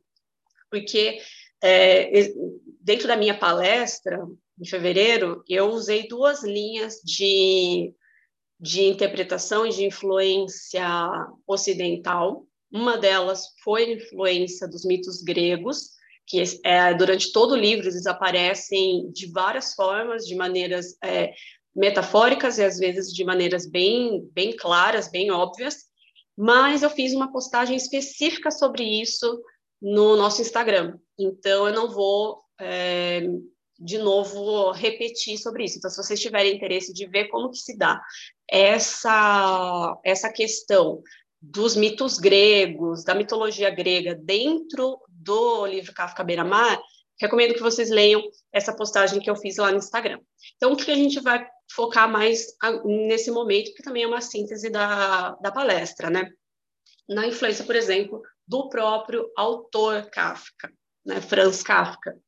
[0.70, 1.20] Porque
[1.62, 2.32] é,
[2.80, 4.18] dentro da minha palestra,
[4.60, 7.94] em fevereiro, eu usei duas linhas de,
[8.60, 10.86] de interpretação e de influência
[11.46, 12.46] ocidental.
[12.70, 15.92] Uma delas foi a influência dos mitos gregos,
[16.26, 21.32] que é, durante todo o livro eles aparecem de várias formas, de maneiras é,
[21.74, 25.86] metafóricas e às vezes de maneiras bem, bem claras, bem óbvias,
[26.36, 29.42] mas eu fiz uma postagem específica sobre isso
[29.80, 33.22] no nosso Instagram, então eu não vou é,
[33.80, 35.78] de novo repetir sobre isso.
[35.78, 38.00] Então, se vocês tiverem interesse de ver como que se dá
[38.48, 41.02] essa, essa questão
[41.40, 46.78] dos mitos gregos, da mitologia grega dentro do livro Kafka Beira-Mar,
[47.18, 50.20] recomendo que vocês leiam essa postagem que eu fiz lá no Instagram.
[50.56, 52.48] Então, o que a gente vai focar mais
[52.84, 56.30] nesse momento, que também é uma síntese da, da palestra, né?
[57.08, 60.70] Na influência, por exemplo, do próprio autor Kafka,
[61.04, 61.20] né?
[61.20, 62.18] Franz Kafka.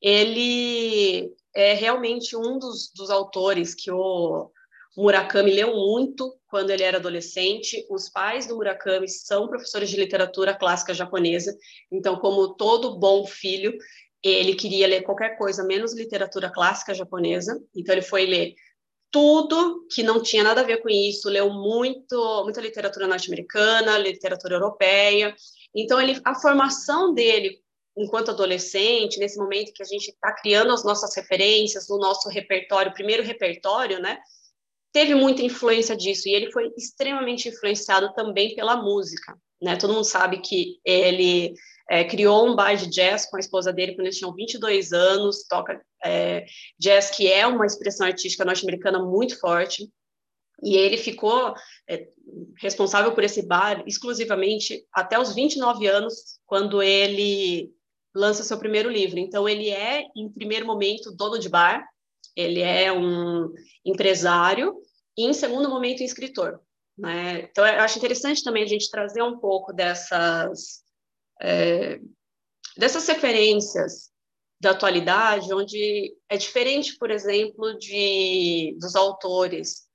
[0.00, 4.50] Ele é realmente um dos, dos autores que o
[4.96, 7.86] Murakami leu muito quando ele era adolescente.
[7.90, 11.56] Os pais do Murakami são professores de literatura clássica japonesa,
[11.90, 13.76] então, como todo bom filho,
[14.22, 18.54] ele queria ler qualquer coisa menos literatura clássica japonesa, então ele foi ler
[19.10, 24.56] tudo que não tinha nada a ver com isso, leu muito, muita literatura norte-americana, literatura
[24.56, 25.34] europeia.
[25.74, 27.58] Então ele, a formação dele
[27.98, 32.94] enquanto adolescente, nesse momento que a gente está criando as nossas referências, o nosso repertório,
[32.94, 34.18] primeiro repertório, né?
[34.92, 39.76] Teve muita influência disso e ele foi extremamente influenciado também pela música, né?
[39.76, 41.54] Todo mundo sabe que ele
[41.90, 45.44] é, criou um bar de jazz com a esposa dele quando eles tinham 22 anos,
[45.48, 46.46] toca é,
[46.78, 49.90] jazz, que é uma expressão artística norte-americana muito forte,
[50.62, 51.54] e ele ficou
[51.88, 52.08] é,
[52.60, 57.72] responsável por esse bar exclusivamente até os 29 anos, quando ele
[58.18, 59.18] lança seu primeiro livro.
[59.18, 61.86] Então, ele é, em primeiro momento, dono de bar,
[62.36, 63.52] ele é um
[63.84, 64.76] empresário,
[65.16, 66.60] e, em segundo momento, escritor.
[66.96, 67.42] Né?
[67.42, 70.82] Então, eu acho interessante também a gente trazer um pouco dessas
[71.40, 72.00] é,
[72.76, 74.10] dessas referências
[74.60, 79.86] da atualidade, onde é diferente, por exemplo, de dos autores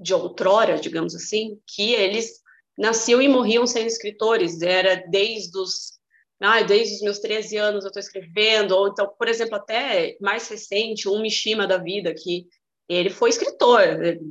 [0.00, 2.40] de outrora, digamos assim, que eles
[2.76, 5.97] nasciam e morriam sendo escritores, era desde os
[6.40, 10.48] ah, desde os meus 13 anos eu estou escrevendo, ou então, por exemplo, até mais
[10.48, 12.46] recente, um Mishima da vida, que
[12.88, 13.82] ele foi escritor,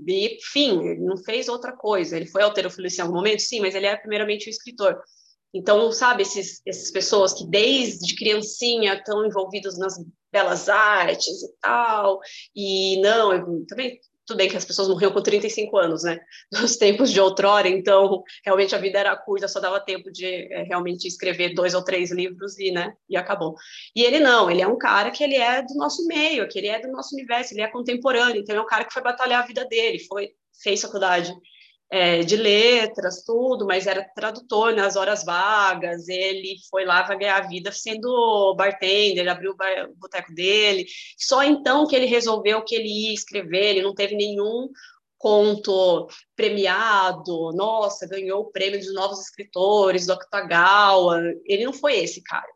[0.08, 3.76] e, enfim, ele não fez outra coisa, ele foi alterofilista em algum momento, sim, mas
[3.76, 5.00] ele é primeiramente um escritor.
[5.54, 9.96] Então, sabe, esses, essas pessoas que desde criancinha estão envolvidos nas
[10.32, 12.20] belas artes e tal,
[12.56, 16.20] e não, eu, também, tudo bem que as pessoas morriam com 35 anos, né,
[16.52, 20.64] nos tempos de outrora, então, realmente a vida era curta, só dava tempo de é,
[20.64, 23.56] realmente escrever dois ou três livros e, né, e acabou.
[23.96, 26.68] E ele não, ele é um cara que ele é do nosso meio, que ele
[26.68, 29.48] é do nosso universo, ele é contemporâneo, então é um cara que foi batalhar a
[29.48, 31.34] vida dele, foi, fez faculdade,
[31.90, 36.08] é, de letras, tudo, mas era tradutor nas horas vagas.
[36.08, 40.86] Ele foi lá para ganhar a vida sendo bartender, ele abriu o boteco dele.
[41.18, 44.70] Só então que ele resolveu que ele ia escrever, ele não teve nenhum
[45.18, 51.20] conto premiado, nossa, ganhou o prêmio dos novos escritores, do Octagawa.
[51.46, 52.48] Ele não foi esse cara,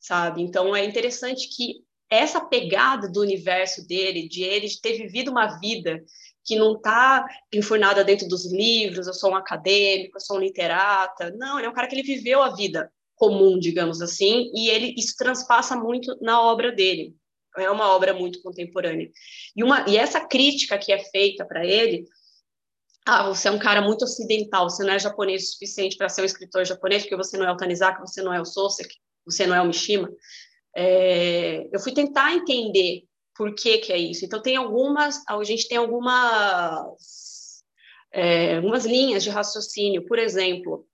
[0.00, 0.42] sabe?
[0.42, 6.02] Então é interessante que essa pegada do universo dele, de ele ter vivido uma vida
[6.48, 11.30] que não está enfurnada dentro dos livros, eu sou um acadêmico, eu sou um literata.
[11.36, 14.94] Não, ele é um cara que ele viveu a vida comum, digamos assim, e ele
[14.96, 17.14] isso transpassa muito na obra dele.
[17.58, 19.10] É uma obra muito contemporânea.
[19.54, 22.04] E, uma, e essa crítica que é feita para ele,
[23.04, 26.22] ah, você é um cara muito ocidental, você não é japonês o suficiente para ser
[26.22, 28.94] um escritor japonês, porque você não é o Tanizaki, você não é o Soseki,
[29.26, 30.08] você não é o Mishima.
[30.74, 33.07] É, eu fui tentar entender
[33.38, 34.24] por que, que é isso.
[34.24, 37.62] Então, tem algumas, a gente tem algumas,
[38.12, 40.04] é, algumas linhas de raciocínio.
[40.04, 40.84] Por exemplo,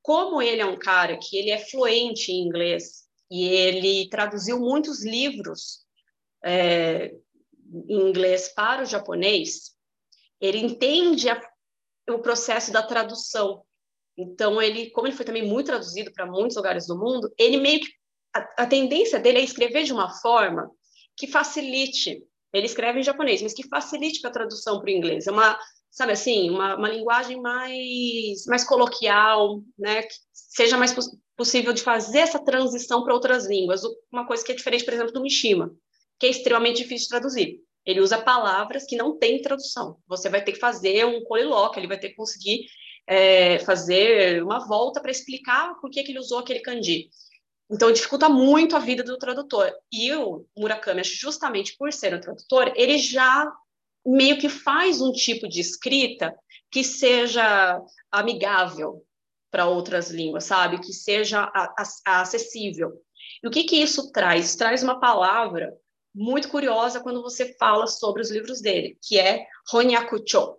[0.00, 5.04] como ele é um cara que ele é fluente em inglês e ele traduziu muitos
[5.04, 5.84] livros
[6.44, 7.12] é,
[7.88, 9.72] em inglês para o japonês,
[10.40, 11.42] ele entende a,
[12.10, 13.64] o processo da tradução.
[14.16, 17.80] Então, ele, como ele foi também muito traduzido para muitos lugares do mundo, ele meio
[17.80, 17.88] que
[18.32, 20.70] a, a tendência dele é escrever de uma forma
[21.18, 22.22] que facilite.
[22.52, 25.26] Ele escreve em japonês, mas que facilite para a tradução para o inglês.
[25.26, 25.58] É uma,
[25.90, 30.02] sabe assim, uma, uma linguagem mais, mais coloquial, né?
[30.02, 33.82] Que seja mais poss possível de fazer essa transição para outras línguas.
[34.10, 35.70] Uma coisa que é diferente, por exemplo, do Mishima,
[36.18, 37.60] que é extremamente difícil de traduzir.
[37.86, 39.98] Ele usa palavras que não têm tradução.
[40.08, 42.66] Você vai ter que fazer um colilóquio, ele vai ter que conseguir
[43.06, 47.08] é, fazer uma volta para explicar por que, que ele usou aquele kanji.
[47.70, 49.70] Então, dificulta muito a vida do tradutor.
[49.92, 53.50] E o Murakami, justamente por ser um tradutor, ele já
[54.06, 56.34] meio que faz um tipo de escrita
[56.70, 59.04] que seja amigável
[59.50, 60.80] para outras línguas, sabe?
[60.80, 61.50] Que seja
[62.04, 62.92] acessível.
[63.42, 64.56] E o que, que isso traz?
[64.56, 65.74] Traz uma palavra
[66.14, 70.56] muito curiosa quando você fala sobre os livros dele, que é Honyakucho.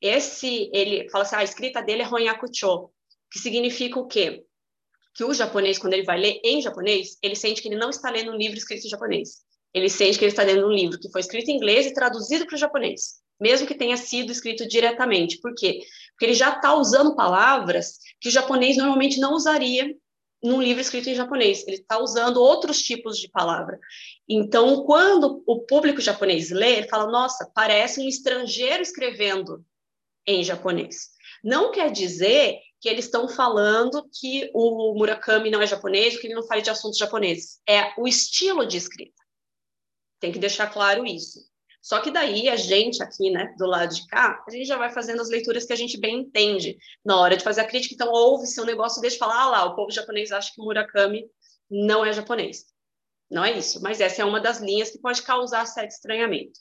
[0.00, 2.90] Esse, ele fala assim, ah, a escrita dele é Honyakucho,
[3.30, 4.44] que significa o quê?
[5.14, 8.10] Que o japonês, quando ele vai ler em japonês, ele sente que ele não está
[8.10, 9.42] lendo um livro escrito em japonês.
[9.74, 12.46] Ele sente que ele está lendo um livro que foi escrito em inglês e traduzido
[12.46, 15.38] para o japonês, mesmo que tenha sido escrito diretamente.
[15.40, 15.80] Por quê?
[16.12, 19.94] Porque ele já está usando palavras que o japonês normalmente não usaria
[20.42, 21.66] num livro escrito em japonês.
[21.66, 23.78] Ele está usando outros tipos de palavra.
[24.28, 29.64] Então, quando o público japonês lê, ele fala: Nossa, parece um estrangeiro escrevendo
[30.26, 31.08] em japonês.
[31.42, 36.34] Não quer dizer que eles estão falando que o Murakami não é japonês, que ele
[36.34, 37.60] não fala de assuntos japoneses.
[37.68, 39.22] É o estilo de escrita.
[40.20, 41.40] Tem que deixar claro isso.
[41.80, 44.90] Só que daí a gente aqui, né, do lado de cá, a gente já vai
[44.90, 47.94] fazendo as leituras que a gente bem entende na hora de fazer a crítica.
[47.94, 51.24] Então, ouve-se um negócio, deixa falar, ah lá, o povo japonês acha que Murakami
[51.70, 52.66] não é japonês.
[53.30, 56.58] Não é isso, mas essa é uma das linhas que pode causar certo estranhamento.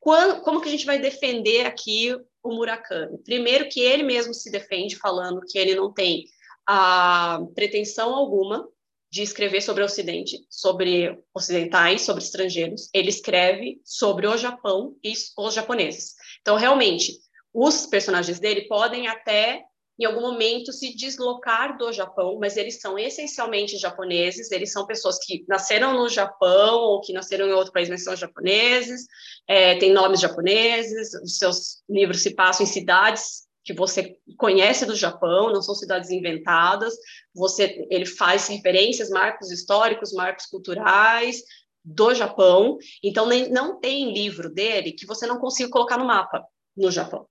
[0.00, 3.18] Quando, como que a gente vai defender aqui o Murakami?
[3.18, 6.24] Primeiro que ele mesmo se defende falando que ele não tem
[6.66, 8.68] a pretensão alguma
[9.10, 12.88] de escrever sobre o Ocidente, sobre ocidentais, sobre estrangeiros.
[12.94, 16.14] Ele escreve sobre o Japão e os japoneses.
[16.40, 17.18] Então, realmente,
[17.52, 19.64] os personagens dele podem até
[19.98, 25.18] em algum momento se deslocar do Japão, mas eles são essencialmente japoneses, eles são pessoas
[25.18, 29.06] que nasceram no Japão ou que nasceram em outro país, mas são japoneses,
[29.46, 34.96] é, têm nomes japoneses, os seus livros se passam em cidades que você conhece do
[34.96, 36.94] Japão, não são cidades inventadas,
[37.32, 41.42] você ele faz referências, marcos históricos, marcos culturais
[41.84, 46.44] do Japão, então nem, não tem livro dele que você não consiga colocar no mapa
[46.76, 47.26] no Japão.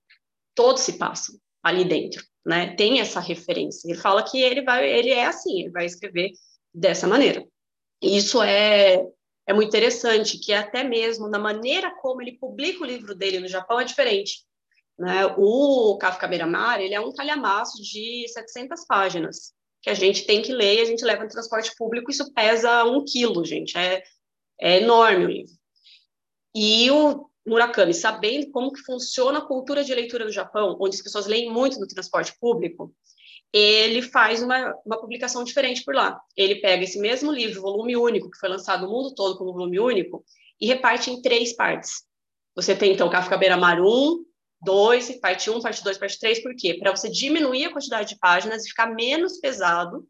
[0.54, 2.74] Todos se passam ali dentro né?
[2.74, 3.88] Tem essa referência.
[3.88, 6.32] Ele fala que ele vai, ele é assim, ele vai escrever
[6.74, 7.44] dessa maneira.
[8.00, 9.06] Isso é
[9.46, 13.48] é muito interessante, que até mesmo na maneira como ele publica o livro dele no
[13.48, 14.44] Japão é diferente.
[14.98, 15.26] Né?
[15.36, 20.52] O Kafka Beira-Mar, ele é um calhamaço de 700 páginas, que a gente tem que
[20.52, 24.02] ler a gente leva no transporte público, isso pesa um quilo, gente, é,
[24.60, 25.52] é enorme o livro.
[26.54, 31.02] E o Murakami, sabendo como que funciona a cultura de leitura no Japão, onde as
[31.02, 32.94] pessoas leem muito no transporte público,
[33.52, 36.20] ele faz uma, uma publicação diferente por lá.
[36.36, 39.78] Ele pega esse mesmo livro, volume único, que foi lançado no mundo todo como volume
[39.78, 40.24] único,
[40.60, 42.04] e reparte em três partes.
[42.54, 44.24] Você tem, então, Kafka Beira-Mar 1,
[44.62, 46.74] 2, parte 1, parte 2, parte 3, por quê?
[46.74, 50.06] Para você diminuir a quantidade de páginas e ficar menos pesado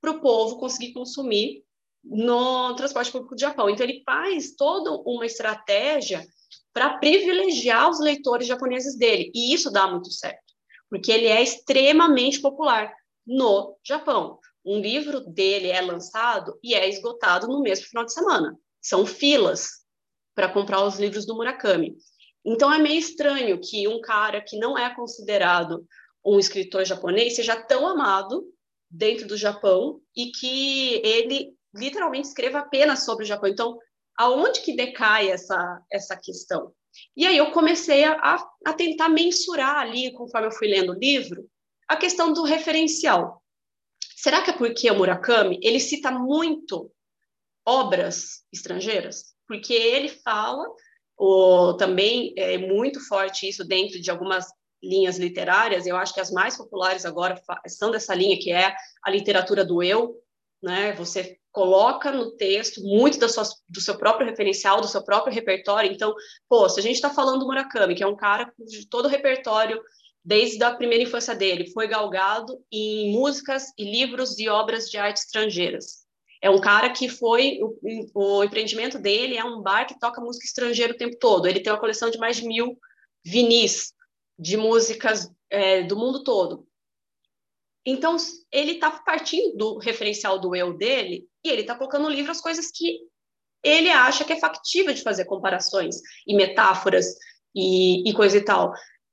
[0.00, 1.64] para o povo conseguir consumir
[2.04, 3.68] no transporte público do Japão.
[3.68, 6.24] Então, ele faz toda uma estratégia
[6.76, 9.32] para privilegiar os leitores japoneses dele.
[9.34, 10.44] E isso dá muito certo.
[10.90, 12.92] porque ele é extremamente popular
[13.26, 14.38] no Japão.
[14.62, 18.54] Um livro dele é lançado e é esgotado no mesmo final de semana.
[18.78, 19.70] São filas
[20.34, 21.96] para comprar os livros do Murakami.
[22.44, 25.82] Então é meio estranho que um cara que não é considerado
[26.22, 28.44] um escritor japonês seja tão amado
[28.90, 33.48] dentro do Japão e que ele literalmente escreva apenas sobre o Japão.
[33.48, 33.78] Então,
[34.16, 36.72] aonde que decai essa, essa questão?
[37.16, 41.48] E aí eu comecei a, a tentar mensurar ali, conforme eu fui lendo o livro,
[41.88, 43.42] a questão do referencial.
[44.16, 46.90] Será que é porque o Murakami ele cita muito
[47.66, 49.34] obras estrangeiras?
[49.46, 50.64] Porque ele fala,
[51.16, 54.46] o, também é muito forte isso dentro de algumas
[54.82, 59.10] linhas literárias, eu acho que as mais populares agora são dessa linha, que é a
[59.10, 60.16] literatura do eu,
[60.62, 60.92] né?
[60.94, 65.90] Você coloca no texto muito da sua, do seu próprio referencial, do seu próprio repertório.
[65.90, 66.14] Então,
[66.46, 69.08] pô, se a gente está falando do Murakami, que é um cara de todo o
[69.08, 69.80] repertório
[70.22, 75.16] desde a primeira infância dele, foi galgado em músicas e livros e obras de arte
[75.16, 76.04] estrangeiras.
[76.42, 77.58] É um cara que foi.
[77.62, 81.46] O, o empreendimento dele é um bar que toca música estrangeira o tempo todo.
[81.46, 82.78] Ele tem uma coleção de mais de mil
[83.24, 83.94] vinis
[84.38, 86.65] de músicas é, do mundo todo.
[87.86, 88.16] Então,
[88.50, 92.40] ele está partindo do referencial do eu dele e ele está colocando no livro as
[92.40, 92.98] coisas que
[93.62, 97.06] ele acha que é factível de fazer comparações e metáforas
[97.54, 98.72] e, e coisa e tal.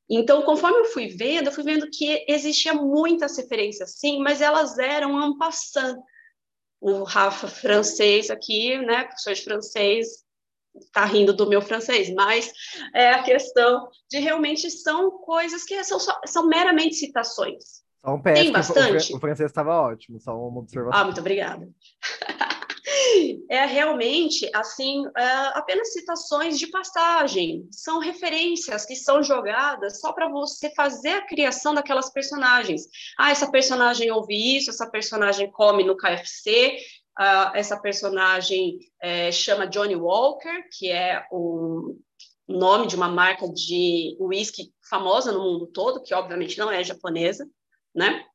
[0.09, 4.77] Então, conforme eu fui vendo, eu fui vendo que existia muitas referências, sim, mas elas
[4.77, 5.97] eram en passant.
[6.81, 10.07] O Rafa francês aqui, né, professor de francês,
[10.75, 12.51] está rindo do meu francês, mas
[12.93, 17.82] é a questão de realmente são coisas que são, são meramente citações.
[18.03, 19.15] Só um PS, Tem bastante.
[19.15, 20.99] O, francês estava ótimo, só uma observação.
[20.99, 21.69] Ah, muito obrigada.
[23.49, 25.23] é realmente assim é,
[25.53, 31.73] apenas citações de passagem são referências que são jogadas só para você fazer a criação
[31.73, 32.83] daquelas personagens
[33.17, 36.77] ah essa personagem ouve isso essa personagem come no KFC
[37.19, 41.95] Uh, essa personagem é, chama Johnny Walker, que é o
[42.47, 47.47] nome de uma marca de whisky famosa no mundo todo, que obviamente não é japonesa,
[47.93, 48.25] né?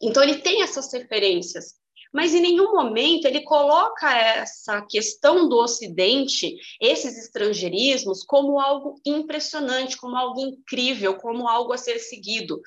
[0.00, 1.74] Então ele tem essas referências,
[2.12, 9.96] mas em nenhum momento ele coloca essa questão do Ocidente, esses estrangeirismos, como algo impressionante,
[9.96, 12.60] como algo incrível, como algo a ser seguido.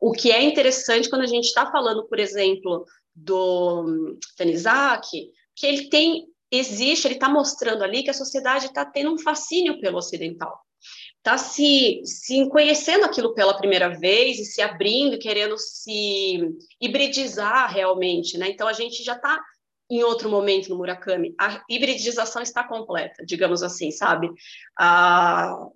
[0.00, 5.88] O que é interessante quando a gente está falando, por exemplo, do Tanizaki, que ele
[5.90, 10.63] tem, existe, ele está mostrando ali que a sociedade está tendo um fascínio pelo ocidental.
[11.24, 18.36] Está se, se conhecendo aquilo pela primeira vez e se abrindo, querendo se hibridizar realmente,
[18.36, 18.50] né?
[18.50, 19.42] Então a gente já está
[19.90, 21.34] em outro momento no Murakami.
[21.40, 24.30] A hibridização está completa, digamos assim, sabe?
[24.78, 25.66] A,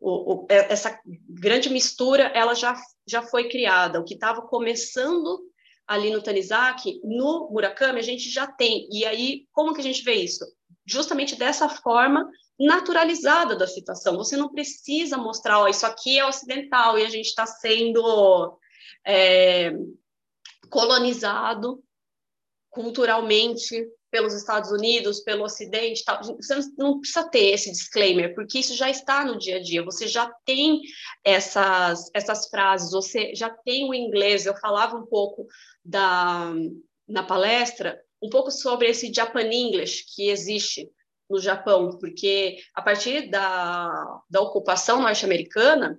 [0.00, 2.74] o, o, essa grande mistura, ela já,
[3.06, 4.00] já foi criada.
[4.00, 5.42] O que estava começando
[5.86, 8.88] ali no Tanizaki, no Murakami, a gente já tem.
[8.90, 10.42] E aí, como que a gente vê isso?
[10.86, 12.26] Justamente dessa forma
[12.58, 14.16] naturalizada da situação.
[14.16, 18.58] Você não precisa mostrar, ó, isso aqui é ocidental e a gente está sendo
[19.06, 19.72] é,
[20.70, 21.82] colonizado
[22.70, 26.22] culturalmente pelos Estados Unidos, pelo Ocidente, tal.
[26.22, 30.06] você não precisa ter esse disclaimer, porque isso já está no dia a dia, você
[30.06, 30.80] já tem
[31.24, 35.46] essas, essas frases, você já tem o inglês, eu falava um pouco
[35.84, 36.52] da,
[37.06, 40.90] na palestra, um pouco sobre esse Japan English que existe
[41.28, 45.98] no Japão, porque a partir da, da ocupação norte-americana,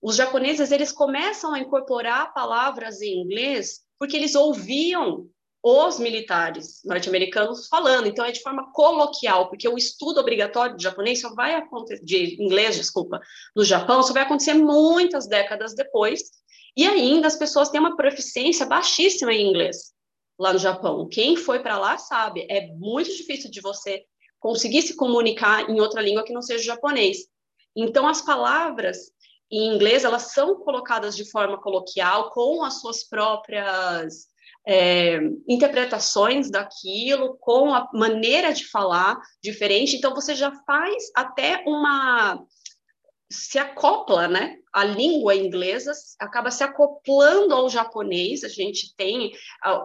[0.00, 5.28] os japoneses eles começam a incorporar palavras em inglês porque eles ouviam
[5.62, 11.20] os militares norte-americanos falando, então é de forma coloquial, porque o estudo obrigatório de japonês
[11.20, 13.20] só vai acontecer, de inglês, desculpa,
[13.54, 16.22] no Japão, só vai acontecer muitas décadas depois,
[16.74, 19.92] e ainda as pessoas têm uma proficiência baixíssima em inglês
[20.38, 21.06] lá no Japão.
[21.06, 24.02] Quem foi para lá sabe, é muito difícil de você
[24.40, 27.18] conseguir se comunicar em outra língua que não seja japonês.
[27.76, 29.12] Então as palavras
[29.50, 34.30] em inglês elas são colocadas de forma coloquial com as suas próprias
[34.66, 35.18] é,
[35.48, 39.96] interpretações daquilo, com a maneira de falar diferente.
[39.96, 42.44] Então, você já faz até uma.
[43.30, 44.56] se acopla, né?
[44.72, 48.44] A língua inglesa acaba se acoplando ao japonês.
[48.44, 49.32] A gente tem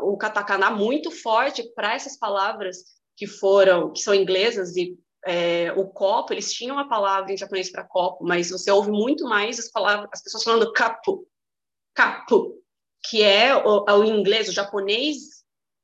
[0.03, 2.77] o katakana muito forte para essas palavras
[3.15, 7.71] que foram, que são inglesas e é, o copo, eles tinham a palavra em japonês
[7.71, 11.27] para copo, mas você ouve muito mais as palavras, as pessoas falando capu,
[11.95, 12.61] capu,
[13.09, 15.35] que é o, o inglês, o japonês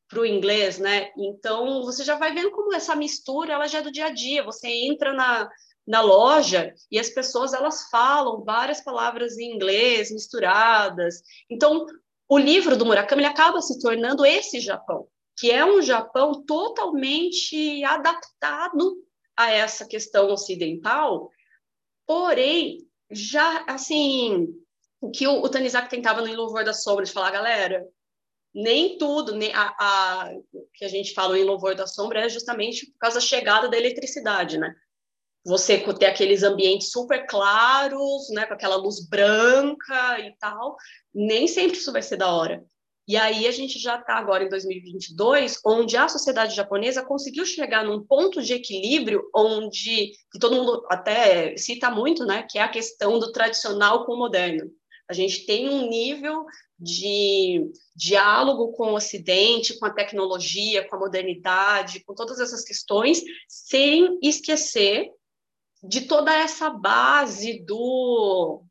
[0.07, 1.11] para o inglês, né?
[1.17, 4.43] Então você já vai vendo como essa mistura ela já é do dia a dia.
[4.43, 5.49] Você entra na,
[5.87, 11.21] na loja e as pessoas elas falam várias palavras em inglês misturadas.
[11.49, 11.85] Então,
[12.27, 15.07] o livro do Murakami acaba se tornando esse Japão,
[15.41, 18.95] que é um Japão totalmente adaptado
[19.35, 21.31] a essa questão ocidental,
[22.05, 24.49] porém, já assim,
[25.01, 27.83] o que o, o Tanizaki tentava no Louvor da Sombra de falar, galera,
[28.53, 30.29] nem tudo, nem a, a,
[30.75, 33.79] que a gente fala em Louvor da Sombra é justamente por causa da chegada da
[33.79, 34.75] eletricidade, né?
[35.43, 40.77] Você ter aqueles ambientes super claros, né, com aquela luz branca e tal,
[41.11, 42.63] nem sempre isso vai ser da hora.
[43.11, 47.83] E aí a gente já está agora em 2022, onde a sociedade japonesa conseguiu chegar
[47.83, 52.69] num ponto de equilíbrio onde que todo mundo até cita muito, né, que é a
[52.69, 54.71] questão do tradicional com o moderno.
[55.09, 56.45] A gente tem um nível
[56.79, 63.21] de diálogo com o Ocidente, com a tecnologia, com a modernidade, com todas essas questões,
[63.45, 65.11] sem esquecer
[65.83, 68.63] de toda essa base do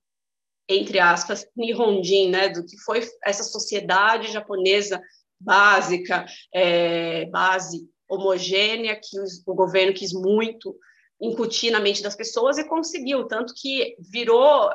[0.70, 5.02] entre aspas, Nihonjin, né, do que foi essa sociedade japonesa
[5.38, 10.76] básica, é, base homogênea, que o governo quis muito
[11.20, 14.70] incutir na mente das pessoas e conseguiu, tanto que virou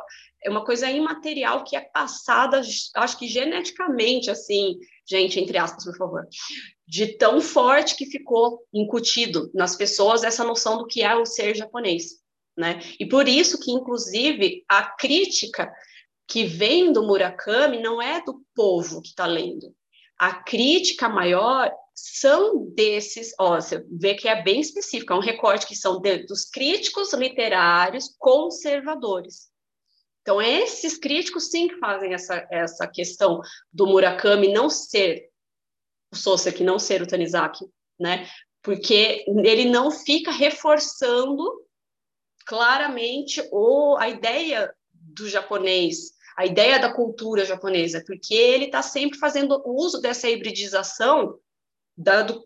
[0.47, 2.61] uma coisa imaterial que é passada,
[2.95, 4.77] acho que geneticamente, assim,
[5.09, 6.27] gente, entre aspas, por favor,
[6.87, 11.55] de tão forte que ficou incutido nas pessoas essa noção do que é o ser
[11.55, 12.24] japonês
[12.57, 12.79] né?
[12.99, 15.71] E por isso que, inclusive, a crítica
[16.27, 19.73] que vem do Murakami não é do povo que está lendo.
[20.17, 25.67] A crítica maior são desses, ó, você vê que é bem específico, é um recorte
[25.67, 29.49] que são de, dos críticos literários conservadores.
[30.21, 33.39] Então, esses críticos sim que fazem essa, essa questão
[33.71, 35.29] do Murakami não ser
[36.11, 37.65] o Soseki, não ser o Tanizaki,
[37.99, 38.27] né?
[38.63, 41.64] Porque ele não fica reforçando
[42.45, 49.17] claramente o, a ideia do japonês, a ideia da cultura japonesa, porque ele está sempre
[49.17, 51.39] fazendo uso dessa hibridização
[51.97, 52.43] da, do,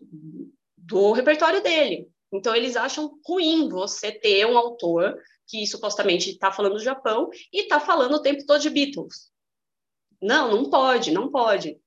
[0.76, 2.08] do repertório dele.
[2.32, 7.62] Então, eles acham ruim você ter um autor que supostamente está falando do Japão e
[7.62, 9.30] está falando o tempo todo de Beatles.
[10.22, 11.80] Não, não pode, não pode.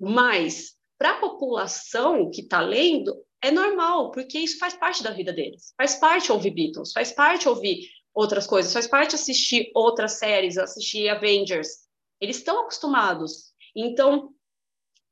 [0.00, 3.14] Mas, para a população que está lendo,
[3.44, 5.74] é normal, porque isso faz parte da vida deles.
[5.76, 11.10] Faz parte ouvir Beatles, faz parte ouvir outras coisas, faz parte assistir outras séries, assistir
[11.10, 11.68] Avengers.
[12.18, 13.52] Eles estão acostumados.
[13.76, 14.30] Então,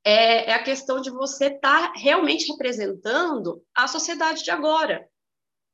[0.03, 5.07] é, é a questão de você estar tá realmente representando a sociedade de agora.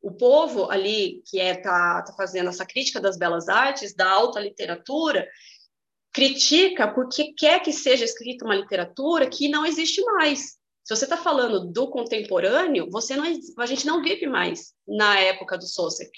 [0.02, 4.10] O povo ali que está é, tá, tá fazendo essa crítica das belas artes, da
[4.10, 5.28] alta literatura,
[6.12, 10.57] critica porque quer que seja escrita uma literatura que não existe mais.
[10.88, 13.24] Se você está falando do contemporâneo, você não,
[13.58, 16.10] a gente não vive mais na época do Sosek,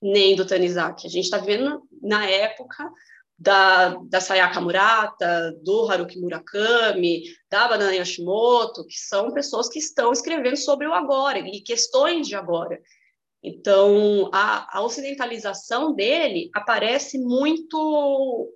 [0.00, 1.06] nem do Tanizaki.
[1.06, 2.90] A gente está vivendo na época
[3.38, 10.12] da, da Sayaka Murata, do Haruki Murakami, da Banana Yoshimoto, que são pessoas que estão
[10.12, 12.80] escrevendo sobre o agora e questões de agora.
[13.42, 18.50] Então, a, a ocidentalização dele aparece muito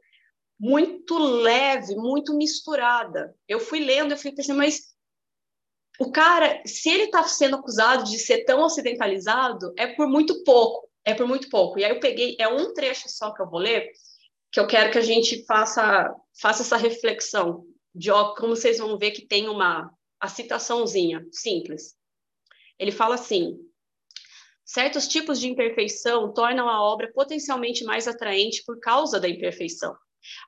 [0.58, 3.34] muito leve, muito misturada.
[3.46, 4.93] Eu fui lendo, eu fui pensando, mas
[6.00, 10.88] o cara, se ele está sendo acusado de ser tão ocidentalizado, é por muito pouco,
[11.04, 11.78] é por muito pouco.
[11.78, 13.90] E aí eu peguei, é um trecho só que eu vou ler,
[14.50, 17.64] que eu quero que a gente faça, faça essa reflexão,
[17.94, 19.90] de como vocês vão ver que tem uma
[20.20, 21.94] a citaçãozinha simples.
[22.78, 23.56] Ele fala assim:
[24.64, 29.94] certos tipos de imperfeição tornam a obra potencialmente mais atraente por causa da imperfeição,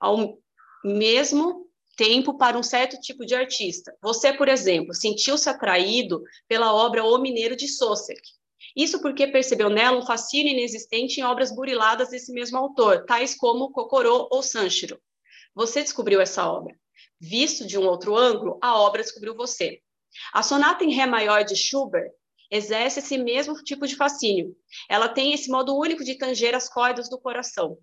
[0.01, 0.39] ao
[0.85, 1.66] mesmo
[1.97, 3.97] tempo para um certo tipo de artista.
[4.03, 8.21] Você, por exemplo, sentiu-se atraído pela obra O Mineiro de Sosek.
[8.77, 13.73] Isso porque percebeu nela um fascínio inexistente em obras buriladas desse mesmo autor, tais como
[13.73, 15.01] Kokoro ou Sanshiro.
[15.55, 16.79] Você descobriu essa obra.
[17.19, 19.81] Visto de um outro ângulo, a obra descobriu você.
[20.33, 22.11] A sonata em Ré maior de Schubert
[22.51, 24.55] exerce esse mesmo tipo de fascínio.
[24.89, 27.79] Ela tem esse modo único de tanger as cordas do coração.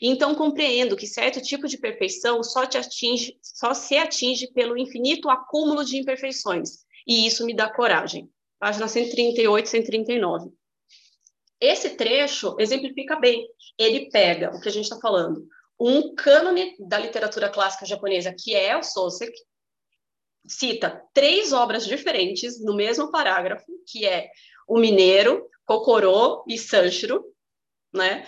[0.00, 5.84] Então compreendo que certo tipo de perfeição só, atinge, só se atinge pelo infinito acúmulo
[5.84, 8.30] de imperfeições, e isso me dá coragem.
[8.58, 10.50] Página 138, 139.
[11.60, 13.46] Esse trecho exemplifica bem.
[13.78, 15.46] Ele pega o que a gente está falando,
[15.78, 19.32] um cânone da literatura clássica japonesa, que é o Sosek,
[20.46, 24.30] cita três obras diferentes no mesmo parágrafo, que é
[24.66, 27.24] O Mineiro, Kokoro e Sanshiro,
[27.92, 28.26] né?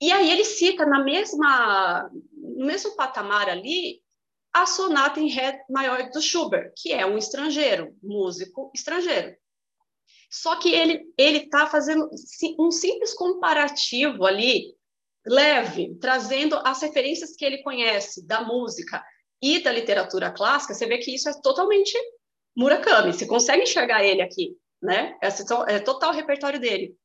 [0.00, 4.00] E aí ele cita na mesma, no mesmo patamar ali
[4.52, 9.36] a sonata em ré maior do Schubert, que é um estrangeiro, músico estrangeiro.
[10.30, 12.08] Só que ele ele está fazendo
[12.58, 14.76] um simples comparativo ali
[15.26, 19.02] leve, trazendo as referências que ele conhece da música
[19.42, 20.74] e da literatura clássica.
[20.74, 21.96] Você vê que isso é totalmente
[22.56, 23.12] Murakami.
[23.12, 25.16] Você consegue enxergar ele aqui, né?
[25.22, 25.28] É,
[25.74, 26.96] é total o repertório dele.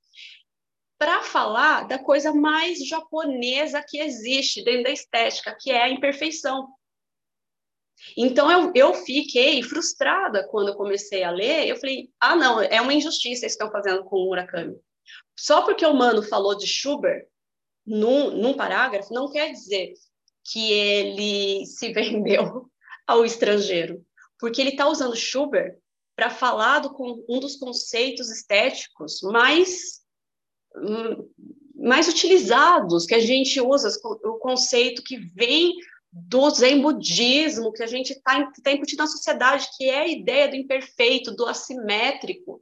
[1.04, 6.70] Para falar da coisa mais japonesa que existe dentro da estética, que é a imperfeição.
[8.16, 11.68] Então eu, eu fiquei frustrada quando eu comecei a ler.
[11.68, 14.78] Eu falei: ah, não, é uma injustiça estão fazendo com o Murakami.
[15.38, 17.28] Só porque o mano falou de Schubert
[17.86, 19.92] num, num parágrafo, não quer dizer
[20.42, 22.72] que ele se vendeu
[23.06, 24.02] ao estrangeiro,
[24.40, 25.78] porque ele está usando Schubert
[26.16, 26.96] para falar do,
[27.28, 30.02] um dos conceitos estéticos mais
[31.76, 35.74] mais utilizados que a gente usa o conceito que vem
[36.12, 40.48] do zen budismo que a gente está tá incutindo na sociedade, que é a ideia
[40.48, 42.62] do imperfeito, do assimétrico.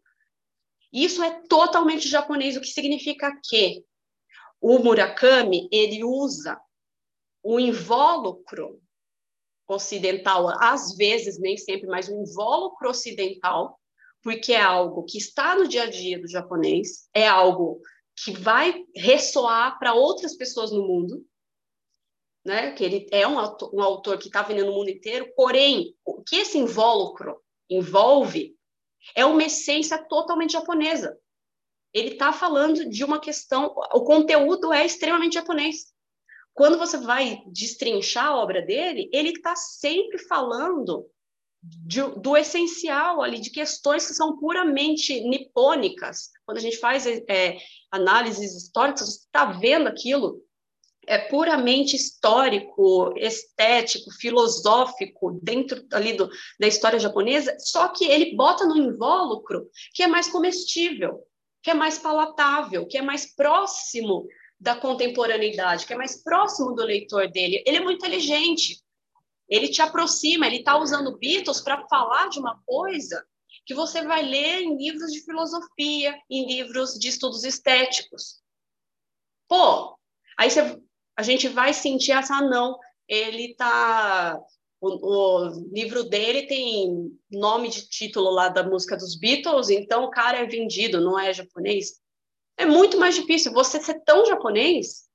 [0.91, 3.83] Isso é totalmente japonês, o que significa que
[4.59, 6.59] o Murakami ele usa
[7.43, 8.81] o invólucro
[9.67, 13.79] ocidental, às vezes, nem sempre, mas o invólucro ocidental,
[14.21, 17.81] porque é algo que está no dia a dia do japonês, é algo
[18.15, 21.25] que vai ressoar para outras pessoas no mundo,
[22.45, 22.71] né?
[22.73, 26.21] Que ele é um autor, um autor que está vendendo no mundo inteiro, porém, o
[26.23, 28.55] que esse invólucro envolve
[29.15, 31.17] é uma essência totalmente japonesa.
[31.93, 35.91] Ele está falando de uma questão, o conteúdo é extremamente japonês.
[36.53, 41.09] Quando você vai destrinchar a obra dele, ele está sempre falando
[41.63, 46.29] de, do essencial ali, de questões que são puramente nipônicas.
[46.45, 47.57] Quando a gente faz é,
[47.91, 50.41] análises históricas, você está vendo aquilo
[51.07, 56.29] é puramente histórico, estético, filosófico dentro ali do,
[56.59, 61.19] da história japonesa, só que ele bota no invólucro que é mais comestível,
[61.63, 64.27] que é mais palatável, que é mais próximo
[64.59, 67.63] da contemporaneidade, que é mais próximo do leitor dele.
[67.65, 68.79] Ele é muito inteligente,
[69.49, 73.25] ele te aproxima, ele está usando Beatles para falar de uma coisa
[73.65, 78.41] que você vai ler em livros de filosofia, em livros de estudos estéticos.
[79.47, 79.97] Pô,
[80.37, 80.79] aí você
[81.15, 84.39] a gente vai sentir essa, não, ele tá.
[84.79, 90.09] O, o, livro dele tem nome de título lá da música dos Beatles, então o
[90.09, 91.99] cara é vendido, não é japonês.
[92.57, 95.07] É muito mais difícil você ser tão japonês,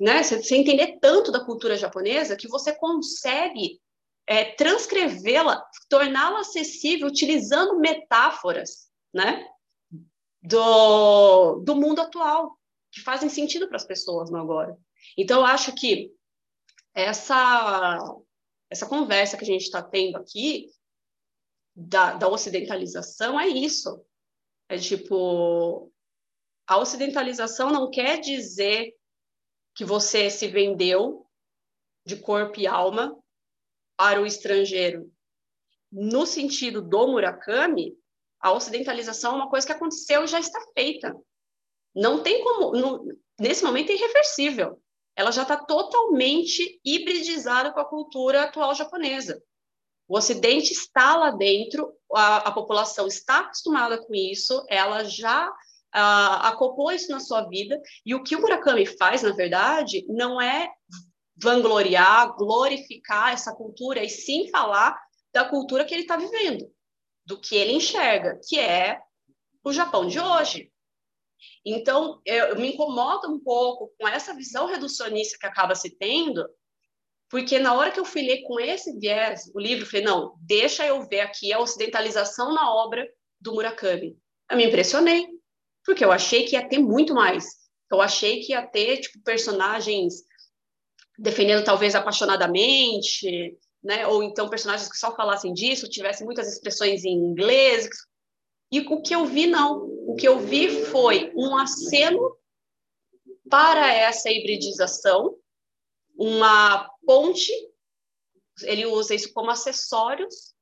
[0.00, 0.22] né?
[0.22, 3.80] Você, você entender tanto da cultura japonesa que você consegue
[4.26, 9.46] é, transcrevê-la, torná-la acessível utilizando metáforas, né?
[10.42, 12.58] Do, do mundo atual,
[12.92, 14.76] que fazem sentido para as pessoas no agora.
[15.16, 16.12] Então, eu acho que
[16.94, 17.98] essa,
[18.70, 20.70] essa conversa que a gente está tendo aqui
[21.74, 24.04] da, da ocidentalização é isso.
[24.68, 25.90] É tipo,
[26.66, 28.94] a ocidentalização não quer dizer
[29.74, 31.26] que você se vendeu
[32.06, 33.18] de corpo e alma
[33.96, 35.10] para o estrangeiro.
[35.90, 37.94] No sentido do Murakami,
[38.40, 41.14] a ocidentalização é uma coisa que aconteceu e já está feita.
[41.94, 43.06] Não tem como,
[43.38, 44.82] nesse momento é irreversível
[45.16, 49.42] ela já está totalmente hibridizada com a cultura atual japonesa.
[50.08, 55.50] O Ocidente está lá dentro, a, a população está acostumada com isso, ela já
[55.92, 60.68] acoplou isso na sua vida, e o que o Murakami faz, na verdade, não é
[61.36, 64.98] vangloriar, glorificar essa cultura, e sim falar
[65.32, 66.70] da cultura que ele está vivendo,
[67.26, 69.00] do que ele enxerga, que é
[69.64, 70.70] o Japão de hoje.
[71.64, 76.46] Então, eu, me incomodo um pouco com essa visão reducionista que acaba se tendo,
[77.28, 80.36] porque na hora que eu fui ler com esse viés o livro, eu falei, não,
[80.40, 83.06] deixa eu ver aqui a ocidentalização na obra
[83.40, 84.16] do Murakami.
[84.50, 85.26] Eu me impressionei,
[85.84, 87.44] porque eu achei que ia ter muito mais.
[87.90, 90.22] Eu achei que ia ter, tipo, personagens
[91.18, 94.06] defendendo talvez apaixonadamente, né?
[94.06, 97.88] Ou então personagens que só falassem disso, tivessem muitas expressões em inglês.
[98.72, 99.84] E o que eu vi, não.
[100.06, 102.36] O que eu vi foi um aceno
[103.48, 105.36] para essa hibridização,
[106.16, 107.52] uma ponte,
[108.62, 110.54] ele usa isso como acessórios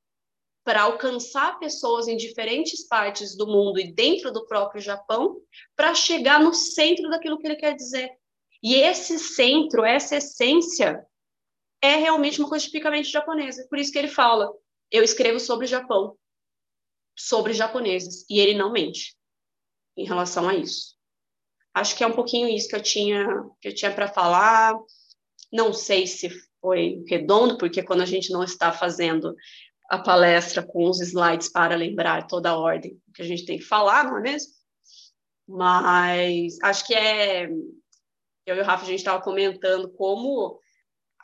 [0.64, 5.40] para alcançar pessoas em diferentes partes do mundo e dentro do próprio Japão,
[5.74, 8.10] para chegar no centro daquilo que ele quer dizer.
[8.62, 11.04] E esse centro, essa essência,
[11.80, 13.66] é realmente uma coisa tipicamente japonesa.
[13.68, 14.52] Por isso que ele fala:
[14.90, 16.16] eu escrevo sobre o Japão,
[17.16, 19.16] sobre japoneses, e ele não mente
[19.96, 20.96] em relação a isso.
[21.74, 23.26] Acho que é um pouquinho isso que eu tinha
[23.60, 24.78] que eu tinha para falar.
[25.50, 29.34] Não sei se foi redondo, porque quando a gente não está fazendo
[29.90, 33.64] a palestra com os slides para lembrar toda a ordem que a gente tem que
[33.64, 34.52] falar, não é mesmo?
[35.46, 37.50] Mas acho que é.
[38.46, 40.58] Eu e o Rafa, a gente estava comentando como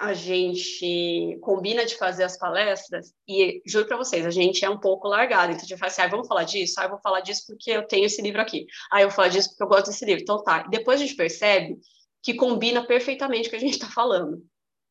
[0.01, 4.79] a gente combina de fazer as palestras e juro para vocês, a gente é um
[4.79, 5.53] pouco largado.
[5.53, 6.75] Então a gente fala assim, ah, vamos falar disso?
[6.79, 8.67] Ah, eu vou falar disso porque eu tenho esse livro aqui.
[8.93, 10.23] Ah, eu vou falar disso porque eu gosto desse livro.
[10.23, 10.65] Então tá.
[10.67, 11.79] E depois a gente percebe
[12.23, 14.37] que combina perfeitamente o que a gente está falando.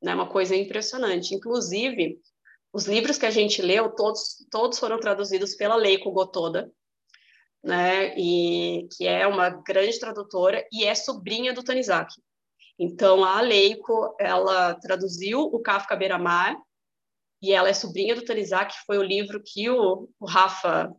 [0.02, 0.14] É né?
[0.14, 1.34] uma coisa impressionante.
[1.34, 2.20] Inclusive,
[2.74, 6.70] os livros que a gente leu, todos, todos foram traduzidos pela Leiko Gotoda,
[7.64, 8.18] né?
[8.18, 12.22] E que é uma grande tradutora e é sobrinha do Tanizaki.
[12.80, 16.56] Então, a Leiko, ela traduziu o Kafka Beira-Mar
[17.42, 20.92] e ela é sobrinha do Tanizaki, foi o livro que o, o Rafa,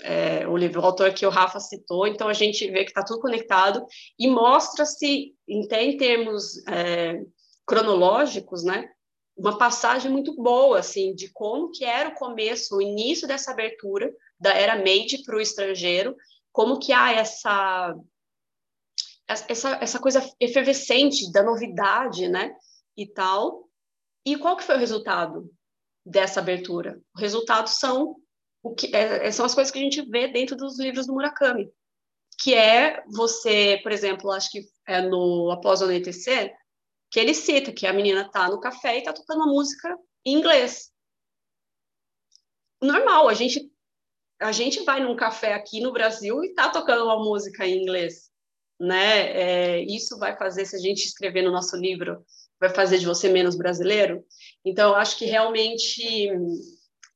[0.00, 2.06] é, o livro, o autor que o Rafa citou.
[2.06, 3.84] Então, a gente vê que está tudo conectado
[4.18, 5.34] e mostra-se,
[5.64, 7.20] até em termos é,
[7.66, 8.88] cronológicos, né?
[9.36, 14.12] Uma passagem muito boa, assim, de como que era o começo, o início dessa abertura
[14.38, 16.16] da era Meiji para o estrangeiro,
[16.52, 17.94] como que há essa
[19.28, 22.54] essa, essa coisa efervescente da novidade, né?
[22.96, 23.68] E tal.
[24.24, 25.50] E qual que foi o resultado
[26.04, 27.00] dessa abertura?
[27.14, 28.16] O resultado são
[28.62, 31.12] o que é, é, são as coisas que a gente vê dentro dos livros do
[31.12, 31.70] Murakami,
[32.40, 36.54] que é você, por exemplo, acho que é no Após o Anoitecer,
[37.10, 40.34] que ele cita que a menina tá no café e tá tocando uma música em
[40.34, 40.90] inglês.
[42.82, 43.70] Normal, a gente
[44.40, 48.28] a gente vai num café aqui no Brasil e tá tocando uma música em inglês
[48.78, 49.32] né?
[49.32, 52.24] É, isso vai fazer, se a gente escrever no nosso livro,
[52.60, 54.24] vai fazer de você menos brasileiro.
[54.64, 56.30] Então, eu acho que realmente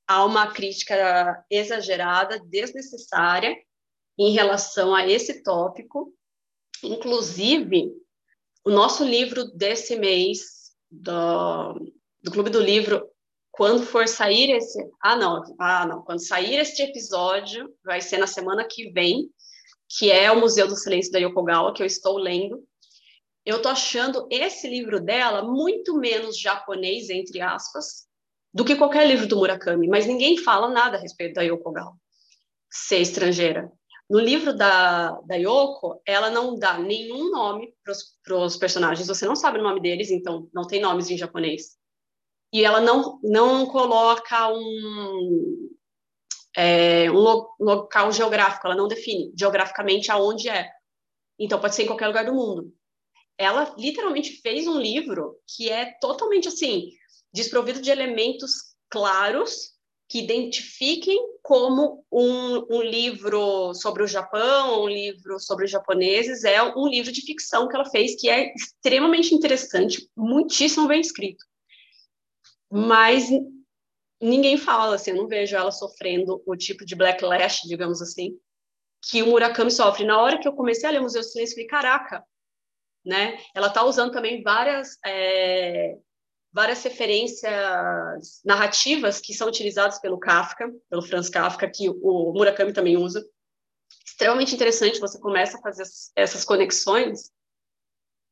[0.07, 3.57] há uma crítica exagerada, desnecessária,
[4.19, 6.13] em relação a esse tópico.
[6.83, 7.93] Inclusive,
[8.65, 11.75] o nosso livro desse mês, do,
[12.23, 13.09] do Clube do Livro,
[13.53, 14.83] quando for sair esse.
[15.01, 16.03] Ah, não, ah, não.
[16.03, 19.31] Quando sair este episódio, vai ser na semana que vem
[19.99, 22.65] que é o Museu do Silêncio da Yokogawa, que eu estou lendo.
[23.45, 28.07] Eu estou achando esse livro dela muito menos japonês, entre aspas,
[28.55, 31.93] do que qualquer livro do Murakami, mas ninguém fala nada a respeito da Yokogawa
[32.71, 33.71] ser estrangeira.
[34.09, 37.75] No livro da, da Yoko, ela não dá nenhum nome
[38.25, 41.77] para os personagens, você não sabe o nome deles, então não tem nomes em japonês.
[42.53, 45.71] E ela não, não coloca um,
[46.57, 50.71] é, um lo local geográfico, ela não define geograficamente aonde é.
[51.39, 52.73] Então, pode ser em qualquer lugar do mundo.
[53.39, 56.91] Ela literalmente fez um livro que é totalmente assim,
[57.33, 58.53] desprovido de elementos
[58.91, 59.73] claros
[60.13, 66.63] que identifiquem como um, um, livro sobre o Japão, um livro sobre os japoneses, é
[66.63, 71.43] um livro de ficção que ela fez, que é extremamente interessante, muitíssimo bem escrito.
[72.75, 73.29] Mas
[74.19, 78.39] ninguém fala, assim, eu não vejo ela sofrendo o tipo de backlash, digamos assim,
[79.03, 80.07] que o Murakami sofre.
[80.07, 82.25] Na hora que eu comecei a ler o Museu do Silêncio, eu falei, caraca,
[83.05, 83.39] né?
[83.55, 85.99] Ela está usando também várias, é,
[86.51, 92.97] várias referências narrativas que são utilizadas pelo Kafka, pelo Franz Kafka, que o Murakami também
[92.97, 93.23] usa.
[94.07, 95.85] Extremamente interessante, você começa a fazer
[96.17, 97.31] essas conexões,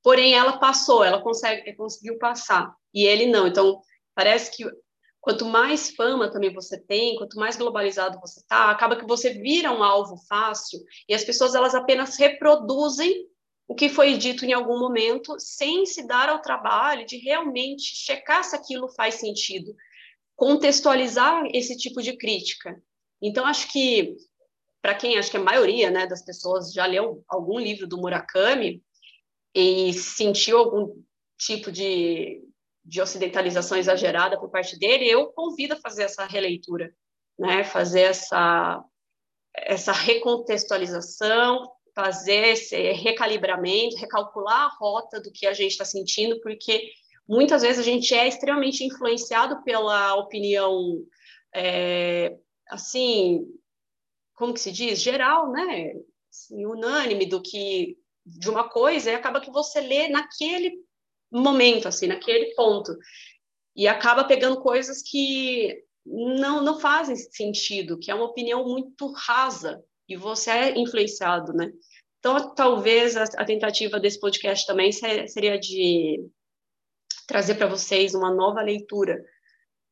[0.02, 3.46] porém ela passou, ela consegue, conseguiu passar, e ele não.
[3.46, 3.82] Então,
[4.20, 4.70] parece que
[5.18, 9.72] quanto mais fama também você tem, quanto mais globalizado você está, acaba que você vira
[9.72, 13.26] um alvo fácil e as pessoas elas apenas reproduzem
[13.66, 18.44] o que foi dito em algum momento sem se dar ao trabalho de realmente checar
[18.44, 19.74] se aquilo faz sentido,
[20.36, 22.78] contextualizar esse tipo de crítica.
[23.22, 24.18] Então acho que
[24.82, 28.82] para quem acho que a maioria, né, das pessoas já leu algum livro do Murakami
[29.54, 31.02] e sentiu algum
[31.38, 32.49] tipo de
[32.90, 36.92] de ocidentalização exagerada por parte dele, eu convido a fazer essa releitura,
[37.38, 37.62] né?
[37.62, 38.84] fazer essa,
[39.54, 46.90] essa recontextualização, fazer esse recalibramento, recalcular a rota do que a gente está sentindo, porque
[47.28, 51.00] muitas vezes a gente é extremamente influenciado pela opinião,
[51.54, 52.36] é,
[52.68, 53.46] assim,
[54.34, 55.00] como que se diz?
[55.00, 55.92] Geral, né?
[56.28, 60.89] Assim, unânime do que de uma coisa, e acaba que você lê naquele
[61.30, 62.96] momento, assim, naquele ponto.
[63.76, 69.82] E acaba pegando coisas que não, não fazem sentido, que é uma opinião muito rasa,
[70.08, 71.70] e você é influenciado, né?
[72.18, 76.28] Então, talvez a, a tentativa desse podcast também seria de
[77.26, 79.24] trazer para vocês uma nova leitura,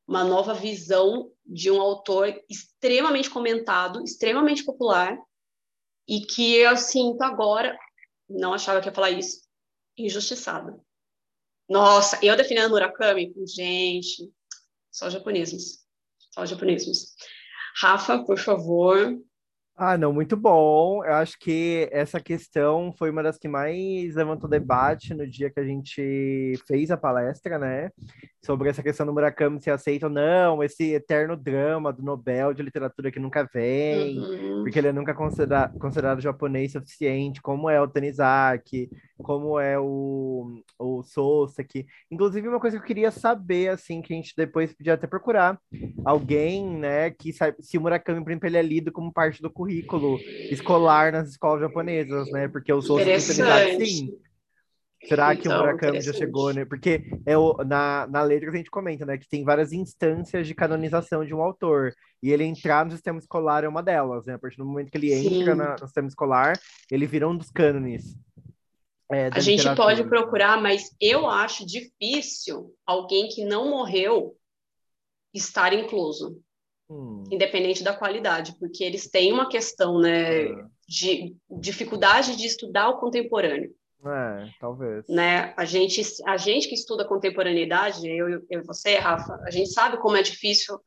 [0.06, 5.16] uma nova visão de um autor extremamente comentado, extremamente popular,
[6.06, 7.78] e que eu sinto agora,
[8.28, 9.42] não achava que ia falar isso,
[9.96, 10.82] injustiçado.
[11.68, 14.30] Nossa, eu definindo Murakami, gente,
[14.90, 15.80] só japoneses.
[16.32, 17.14] Só japonismos.
[17.80, 19.18] Rafa, por favor,
[19.80, 21.04] ah, não, muito bom.
[21.04, 25.60] Eu acho que essa questão foi uma das que mais levantou debate no dia que
[25.60, 27.88] a gente fez a palestra, né?
[28.44, 32.62] Sobre essa questão do Murakami se aceita ou não, esse eterno drama do Nobel de
[32.62, 34.62] literatura que nunca vem, uhum.
[34.62, 40.62] porque ele é nunca considera considerado japonês suficiente, como é o Tanizaki, como é o,
[40.78, 41.86] o Soseki.
[42.10, 45.58] Inclusive, uma coisa que eu queria saber, assim, que a gente depois podia até procurar
[46.04, 49.50] alguém, né, que sabe se o Murakami, por exemplo, ele é lido como parte do
[49.50, 50.16] currículo
[50.50, 52.48] escolar nas escolas japonesas, né?
[52.48, 54.18] Porque o Soseki, sim.
[55.06, 56.64] Será que então, o Murakami já chegou, né?
[56.64, 59.16] Porque é o, na, na letra que a gente comenta, né?
[59.16, 61.94] Que tem várias instâncias de canonização de um autor.
[62.22, 64.34] E ele entrar no sistema escolar é uma delas, né?
[64.34, 65.40] A partir do momento que ele Sim.
[65.40, 66.58] entra na, no sistema escolar,
[66.90, 68.16] ele vira um dos cânones.
[69.10, 74.36] É, a gente pode procurar, mas eu acho difícil alguém que não morreu
[75.32, 76.38] estar incluso,
[76.90, 77.24] hum.
[77.30, 80.64] independente da qualidade, porque eles têm uma questão, né, é.
[80.86, 83.74] de dificuldade de estudar o contemporâneo.
[84.04, 85.04] É, talvez.
[85.08, 85.52] Né?
[85.56, 89.96] A gente, a gente que estuda contemporaneidade, eu, eu e você, Rafa, a gente sabe
[89.98, 90.80] como é difícil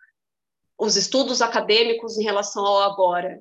[0.78, 3.40] os estudos acadêmicos em relação ao agora.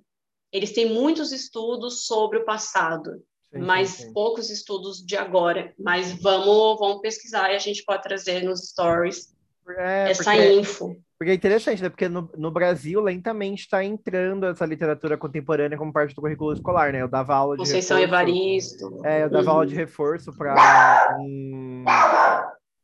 [0.53, 5.73] Eles têm muitos estudos sobre o passado sim, mas sim, poucos estudos de agora.
[5.79, 9.33] Mas vamos, vamos pesquisar e a gente pode trazer nos stories
[9.79, 10.97] é, essa porque, info.
[11.21, 11.91] Porque é interessante, né?
[11.91, 16.95] Porque no, no Brasil, lentamente está entrando essa literatura contemporânea como parte do currículo escolar,
[16.95, 17.03] né?
[17.03, 17.59] Eu dava aula de.
[17.59, 19.01] Conceição reforço, Evaristo.
[19.05, 19.51] É, eu dava uhum.
[19.51, 21.19] aula de reforço para.
[21.21, 21.85] Um...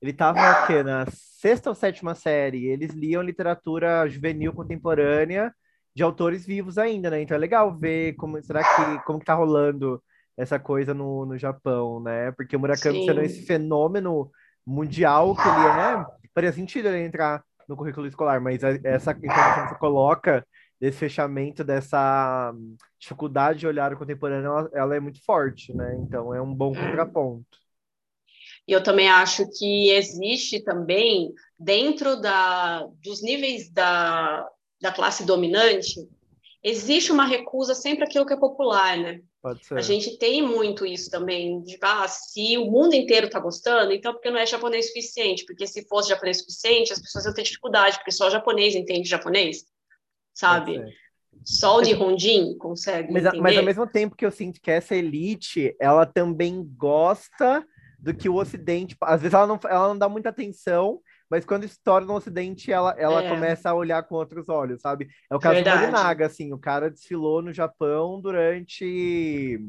[0.03, 0.83] Ele estava quê?
[0.83, 2.67] Na sexta ou sétima série.
[2.67, 5.51] Eles liam literatura juvenil contemporânea
[5.95, 7.23] de autores vivos ainda, né?
[7.23, 9.99] Então é legal ver como será que como que tá rolando
[10.37, 12.33] essa coisa no, no Japão, né?
[12.33, 13.07] Porque o Murakami Sim.
[13.07, 14.31] sendo esse fenômeno
[14.67, 19.69] mundial que ele é, faria sentido ele entrar no currículo escolar, mas essa informação que
[19.71, 20.47] você coloca
[20.81, 22.53] desse fechamento, dessa
[22.99, 25.97] dificuldade de olhar o contemporâneo, ela, ela é muito forte, né?
[26.01, 26.91] Então é um bom é.
[26.91, 27.59] contraponto.
[28.69, 34.47] E eu também acho que existe também, dentro da, dos níveis da,
[34.81, 35.95] da classe dominante,
[36.63, 39.21] existe uma recusa sempre àquilo que é popular, né?
[39.73, 44.13] A gente tem muito isso também, de ah, se o mundo inteiro está gostando, então
[44.13, 45.45] porque não é japonês suficiente?
[45.45, 49.65] Porque se fosse japonês suficiente, as pessoas iam ter dificuldade, porque só japonês entende japonês,
[50.35, 50.83] sabe?
[51.45, 53.43] Só o Nihonjin consegue mas, entender.
[53.43, 57.65] Mas ao mesmo tempo que eu sinto que essa elite, ela também gosta
[57.99, 58.97] do que o Ocidente...
[59.01, 62.95] Às vezes ela não, ela não dá muita atenção, mas quando estoura no Ocidente, ela,
[62.99, 63.29] ela é.
[63.29, 65.09] começa a olhar com outros olhos, sabe?
[65.31, 65.79] É o caso Verdade.
[65.79, 69.61] do Morinaga, assim, o cara desfilou no Japão durante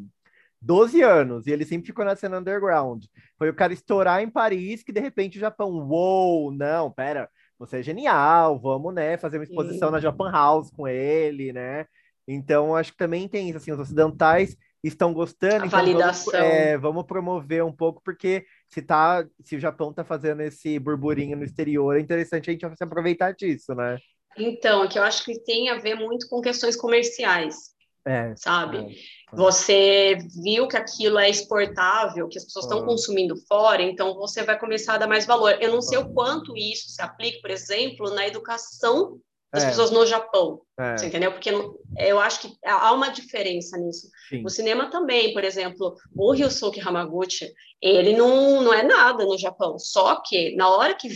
[0.61, 3.05] 12 anos, e ele sempre ficou na cena underground.
[3.37, 7.79] Foi o cara estourar em Paris, que de repente o Japão, uou, não, pera, você
[7.79, 9.93] é genial, vamos, né, fazer uma exposição Sim.
[9.93, 11.85] na Japan House com ele, né?
[12.27, 16.33] Então, acho que também tem isso, assim, os ocidentais estão gostando, a então validação.
[16.33, 20.77] Vamos, é, vamos promover um pouco, porque se, tá, se o Japão está fazendo esse
[20.79, 23.97] burburinho no exterior, é interessante a gente se aproveitar disso, né?
[24.37, 27.75] Então, é que eu acho que tem a ver muito com questões comerciais.
[28.05, 28.77] É, sabe?
[28.77, 34.43] É, você viu que aquilo é exportável, que as pessoas estão consumindo fora, então você
[34.43, 35.57] vai começar a dar mais valor.
[35.59, 39.19] Eu não sei o quanto isso se aplica, por exemplo, na educação
[39.51, 39.67] das é.
[39.67, 40.61] pessoas no Japão.
[40.79, 40.97] É.
[40.97, 41.31] Você entendeu?
[41.31, 41.51] Porque
[41.97, 44.09] eu acho que há uma diferença nisso.
[44.29, 44.43] Sim.
[44.45, 49.79] O cinema também, por exemplo, o Ryusuke Hamaguchi, ele não, não é nada no Japão.
[49.79, 51.09] Só que na hora que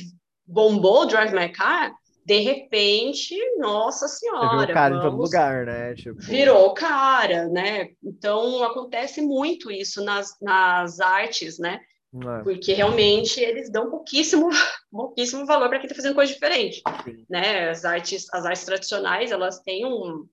[0.45, 1.93] bombou o Drive My Car,
[2.25, 4.59] de repente, nossa senhora.
[4.59, 5.05] Virou cara vamos...
[5.05, 5.95] em todo lugar, né?
[5.95, 6.21] Tipo...
[6.21, 7.89] Virou cara, né?
[8.03, 11.79] Então acontece muito isso nas, nas artes, né?
[12.13, 12.43] É.
[12.43, 14.49] Porque realmente eles dão pouquíssimo,
[14.91, 16.81] pouquíssimo valor para quem está fazendo coisa diferente.
[17.29, 17.69] Né?
[17.69, 20.27] As, artes, as artes tradicionais elas têm um,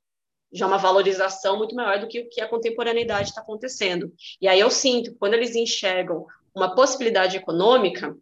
[0.53, 4.13] já uma valorização muito maior do que o que a contemporaneidade está acontecendo.
[4.41, 8.17] E aí eu sinto, quando eles enxergam uma possibilidade econômica,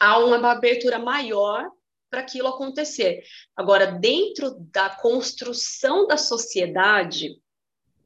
[0.00, 1.70] há uma abertura maior
[2.10, 3.22] para aquilo acontecer.
[3.56, 7.36] Agora, dentro da construção da sociedade,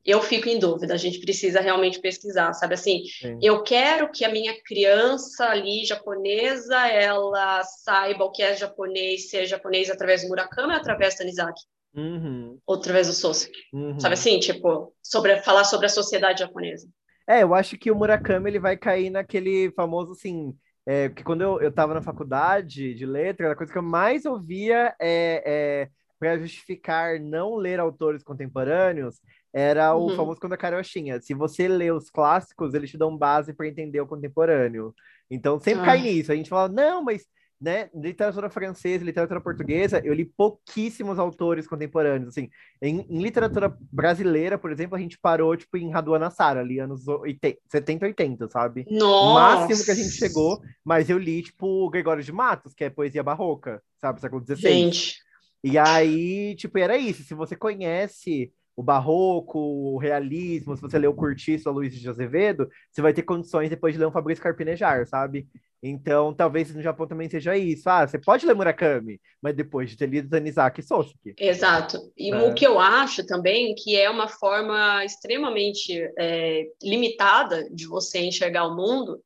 [0.05, 3.39] eu fico em dúvida, a gente precisa realmente pesquisar, sabe assim, Sim.
[3.43, 9.47] eu quero que a minha criança ali japonesa, ela saiba o que é japonês, ser
[9.47, 11.63] japonês através do Murakami ou através do Tanizaki,
[11.95, 12.59] uhum.
[12.67, 13.99] ou através do Soseki, uhum.
[14.01, 16.89] sabe assim, tipo, sobre, falar sobre a sociedade japonesa.
[17.29, 20.55] É, eu acho que o Murakami, ele vai cair naquele famoso, assim,
[20.87, 24.25] é, que quando eu, eu tava na faculdade de letra, a coisa que eu mais
[24.25, 25.89] ouvia é, é
[26.19, 29.21] para justificar não ler autores contemporâneos,
[29.53, 30.17] era o uhum.
[30.17, 31.21] famoso quando a carochinha.
[31.21, 34.95] Se você lê os clássicos, eles te dão base para entender o contemporâneo.
[35.31, 35.87] Então sempre ah.
[35.87, 36.33] cai nisso.
[36.33, 37.27] A gente fala, não, mas
[37.61, 42.49] né, literatura francesa, literatura portuguesa, eu li pouquíssimos autores contemporâneos, assim,
[42.81, 47.09] em, em literatura brasileira, por exemplo, a gente parou, tipo, em Raduana Sara, ali anos
[47.09, 48.87] 80, 70, 80, sabe?
[48.89, 49.31] Nossa!
[49.31, 52.91] O máximo que a gente chegou, mas eu li, tipo, Gregório de Matos, que é
[52.91, 54.57] poesia barroca, sabe, século XVI.
[54.57, 55.17] Gente,
[55.65, 61.13] E aí, tipo, era isso, se você conhece o barroco, o realismo, se você leu
[61.13, 65.05] Curtiço, a Luiz de Azevedo, você vai ter condições depois de ler um Fabrício Carpinejar,
[65.05, 65.49] sabe?
[65.83, 67.91] Então, talvez no Japão também seja isso.
[67.91, 71.35] Ah, você pode ler Murakami, mas depois de ter lido Tanizaki Soseki.
[71.37, 72.13] exato.
[72.17, 72.37] E É.
[72.37, 78.65] o que eu acho também que é uma forma extremamente é, limitada de você enxergar
[78.69, 79.21] o mundo,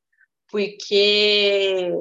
[0.50, 1.92] porque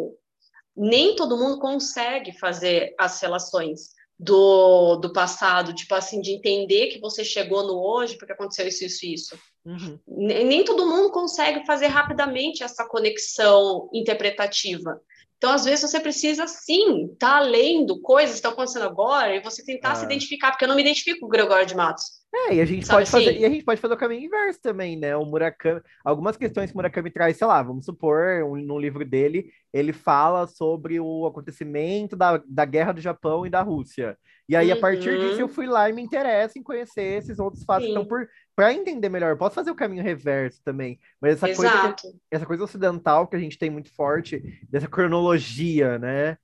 [0.74, 3.90] nem todo mundo consegue fazer as relações
[4.22, 8.86] do, do passado, tipo assim, de entender que você chegou no hoje porque aconteceu isso,
[8.86, 9.40] isso, isso.
[9.66, 10.00] Uhum.
[10.08, 15.02] Ne- nem todo mundo consegue fazer rapidamente essa conexão interpretativa.
[15.42, 19.66] Então, às vezes, você precisa, sim, estar lendo coisas que estão acontecendo agora e você
[19.66, 19.96] tentar Ah.
[19.96, 22.22] se identificar, porque eu não me identifico com o Gregório de Matos.
[22.34, 23.40] É, e a gente Sabe pode fazer, assim?
[23.40, 25.18] e a gente pode fazer o caminho inverso também, né?
[25.18, 29.04] O Murakami, algumas questões que o Murakami traz, sei lá, vamos supor, um, no livro
[29.04, 34.16] dele, ele fala sobre o acontecimento da, da guerra do Japão e da Rússia.
[34.48, 35.18] E aí, a partir Uhum.
[35.18, 38.00] disso, eu fui lá e me interesso em conhecer esses outros fatos que Sim.
[38.00, 38.30] estão por.
[38.62, 41.96] Para entender melhor, posso fazer o caminho reverso também, mas essa coisa,
[42.30, 44.40] essa coisa ocidental que a gente tem muito forte,
[44.70, 46.38] dessa cronologia, né?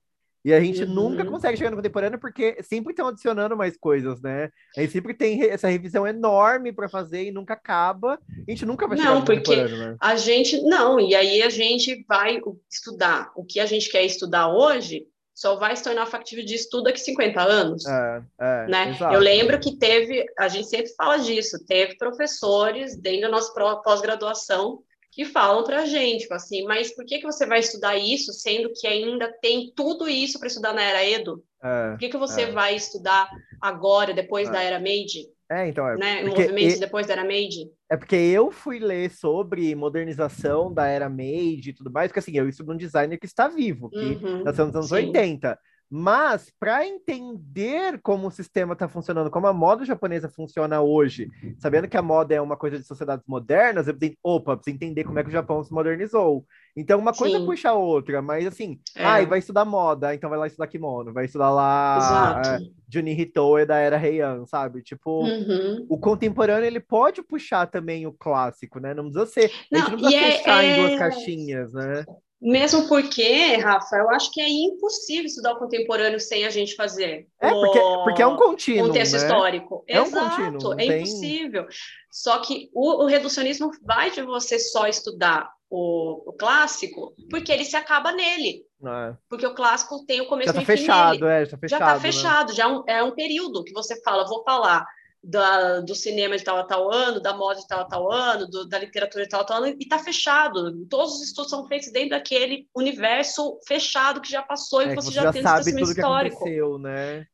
[0.44, 0.94] E a gente Uhum.
[0.94, 4.50] nunca consegue chegar no contemporâneo porque sempre estão adicionando mais coisas, né?
[4.76, 8.14] A gente sempre tem re- essa revisão enorme para fazer e nunca acaba.
[8.46, 9.96] A gente nunca vai chegar Não, no porque- contemporâneo, né?
[10.00, 13.30] A gente, não, e aí a gente vai estudar.
[13.36, 15.06] O que a gente quer estudar hoje
[15.38, 17.86] só vai se tornar factível de estudo daqui 50 anos.
[17.86, 18.90] É, é, né?
[18.90, 19.14] exato.
[19.14, 23.52] Eu lembro que teve, a gente sempre fala disso, teve professores dentro da nossa
[23.84, 24.80] pós-graduação
[25.12, 28.32] que falam para a gente, tipo assim, mas por que, que você vai estudar isso,
[28.32, 31.42] sendo que ainda tem tudo isso para estudar na era Edo?
[31.62, 32.50] É, Por que, que você É.
[32.50, 33.28] vai estudar
[33.60, 34.52] agora, depois É.
[34.52, 36.22] da era Meiji, é, então, é, né?
[36.22, 37.70] porque Movimentos e- depois da era Meiji?
[37.90, 42.36] É porque eu fui ler sobre modernização da era Meiji e tudo mais, porque assim,
[42.36, 44.92] eu estudo um designer que está vivo, que Uhum, nasceu nos anos sim.
[44.92, 45.58] 80.
[45.90, 51.88] Mas, para entender como o sistema está funcionando, como a moda japonesa funciona hoje, sabendo
[51.88, 55.18] que a moda é uma coisa de sociedades modernas, eu preciso, opa, preciso entender como
[55.18, 56.46] é que o Japão se modernizou.
[56.80, 57.44] Então, uma coisa Sim.
[57.44, 59.04] puxa a outra, mas assim, É.
[59.04, 62.48] ai, vai estudar moda, então vai lá estudar kimono, vai estudar lá Exato.
[62.64, 64.80] é, Juni Hitoe da era Heian, sabe?
[64.82, 65.86] Tipo, Uhum.
[65.88, 68.94] o contemporâneo ele pode puxar também o clássico, né?
[68.94, 72.04] Não precisa ser, a gente Não, não precisa é- fechar em duas é- caixinhas, né?
[72.40, 77.26] Mesmo porque, Rafa, eu acho que é impossível estudar o contemporâneo sem a gente fazer
[77.40, 79.18] É, porque, o porque é um contínuo, contexto né?
[79.18, 79.84] histórico.
[79.88, 81.66] É um Exato, contínuo, não é tem- impossível.
[82.12, 87.64] Só que o, o reducionismo vai de você só estudar o, o clássico, porque ele
[87.64, 88.64] se acaba nele.
[88.84, 89.16] É.
[89.28, 91.32] Porque o clássico tem o começo Já tá e o fim fechado, nele.
[91.32, 91.68] é, já tá fechado.
[91.70, 92.00] Já está né?
[92.00, 94.86] fechado, já é um, é um período que você fala, vou falar
[95.22, 98.46] da, do cinema de tal a tal ano, da moda de tal a tal ano,
[98.46, 100.86] do- da literatura de tal a tal ano, e está fechado.
[100.86, 104.94] Todos os estudos são feitos dentro daquele universo fechado que já passou e É, que
[104.94, 107.26] você, já, já tem sabe esse tudo que histórico aconteceu, né?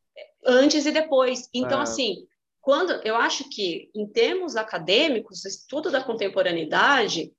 [0.46, 1.48] antes e depois.
[1.54, 1.82] Então, É.
[1.82, 2.16] assim,
[2.60, 7.32] quando eu acho que, em termos acadêmicos, o estudo da contemporaneidade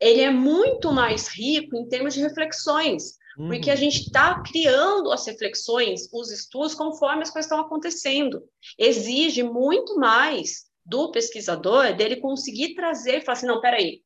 [0.00, 3.78] ele é muito mais rico em termos de reflexões, porque a Uhum.
[3.78, 8.42] gente está criando as reflexões, os estudos, conforme as coisas estão acontecendo.
[8.78, 14.02] Exige muito mais do pesquisador dele conseguir trazer e falar assim, não, peraí,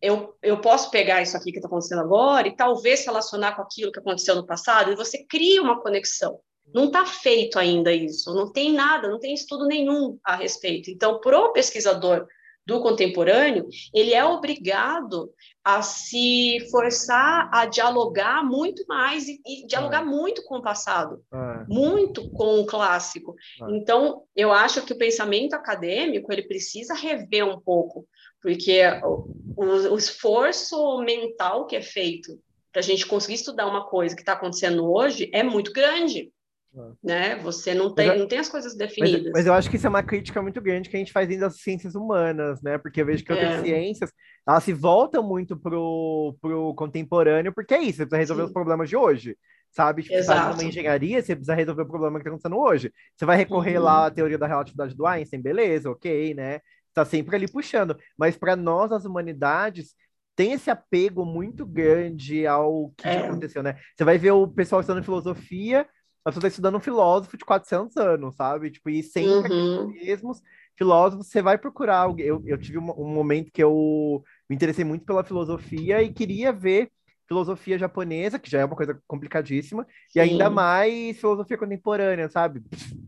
[0.00, 3.92] eu, eu posso pegar isso aqui que está acontecendo agora e talvez relacionar com aquilo
[3.92, 6.38] que aconteceu no passado, e você cria uma conexão.
[6.72, 10.90] Não está feito ainda isso, não tem nada, não tem estudo nenhum a respeito.
[10.90, 12.26] Então, para o pesquisador
[12.68, 15.32] do contemporâneo, ele é obrigado
[15.64, 21.64] a se forçar a dialogar muito mais e, e dialogar muito com o passado, É.
[21.66, 23.34] muito com o clássico.
[23.62, 23.66] Ah.
[23.70, 28.06] Então, eu acho que o pensamento acadêmico ele precisa rever um pouco,
[28.42, 32.38] porque o, o- o esforço mental que é feito
[32.70, 36.30] para a gente conseguir estudar uma coisa que está acontecendo hoje é muito grande.
[36.76, 36.92] Ah.
[37.02, 37.36] Né?
[37.36, 39.32] Você não tem, Mas eu- não tem as coisas Mas, definidas.
[39.32, 41.42] mas eu acho que isso é uma crítica muito grande que a gente faz dentro
[41.46, 42.76] das ciências humanas, né?
[42.78, 43.62] Porque eu vejo que outras É.
[43.62, 44.12] ciências,
[44.46, 48.46] elas se voltam muito pro, pro contemporâneo, porque é isso, você precisa resolver Sim.
[48.48, 49.36] os problemas de hoje,
[49.70, 50.02] sabe?
[50.02, 50.56] Tipo, você tá Exato.
[50.56, 52.92] numa engenharia, você precisa resolver o problema que está acontecendo hoje.
[53.16, 53.84] Você vai recorrer Uhum.
[53.84, 56.60] lá à teoria da relatividade do Einstein, beleza, ok, né?
[56.94, 57.96] Tá sempre ali puxando.
[58.16, 59.94] Mas para nós, as humanidades,
[60.36, 63.26] tem esse apego muito grande ao que É.
[63.26, 63.76] aconteceu, né?
[63.96, 65.86] Você vai ver o pessoal estudando filosofia,
[66.24, 68.70] a pessoa está estudando um filósofo de 400 anos, sabe?
[68.70, 69.92] Tipo, e sempre Uhum.
[69.92, 70.42] mesmos
[70.76, 72.26] filósofos, você vai procurar alguém.
[72.26, 76.52] Eu, eu tive um, um momento que eu me interessei muito pela filosofia e queria
[76.52, 76.90] ver
[77.26, 80.08] filosofia japonesa, que já é uma coisa complicadíssima, Sim.
[80.16, 82.62] e ainda mais filosofia contemporânea, sabe?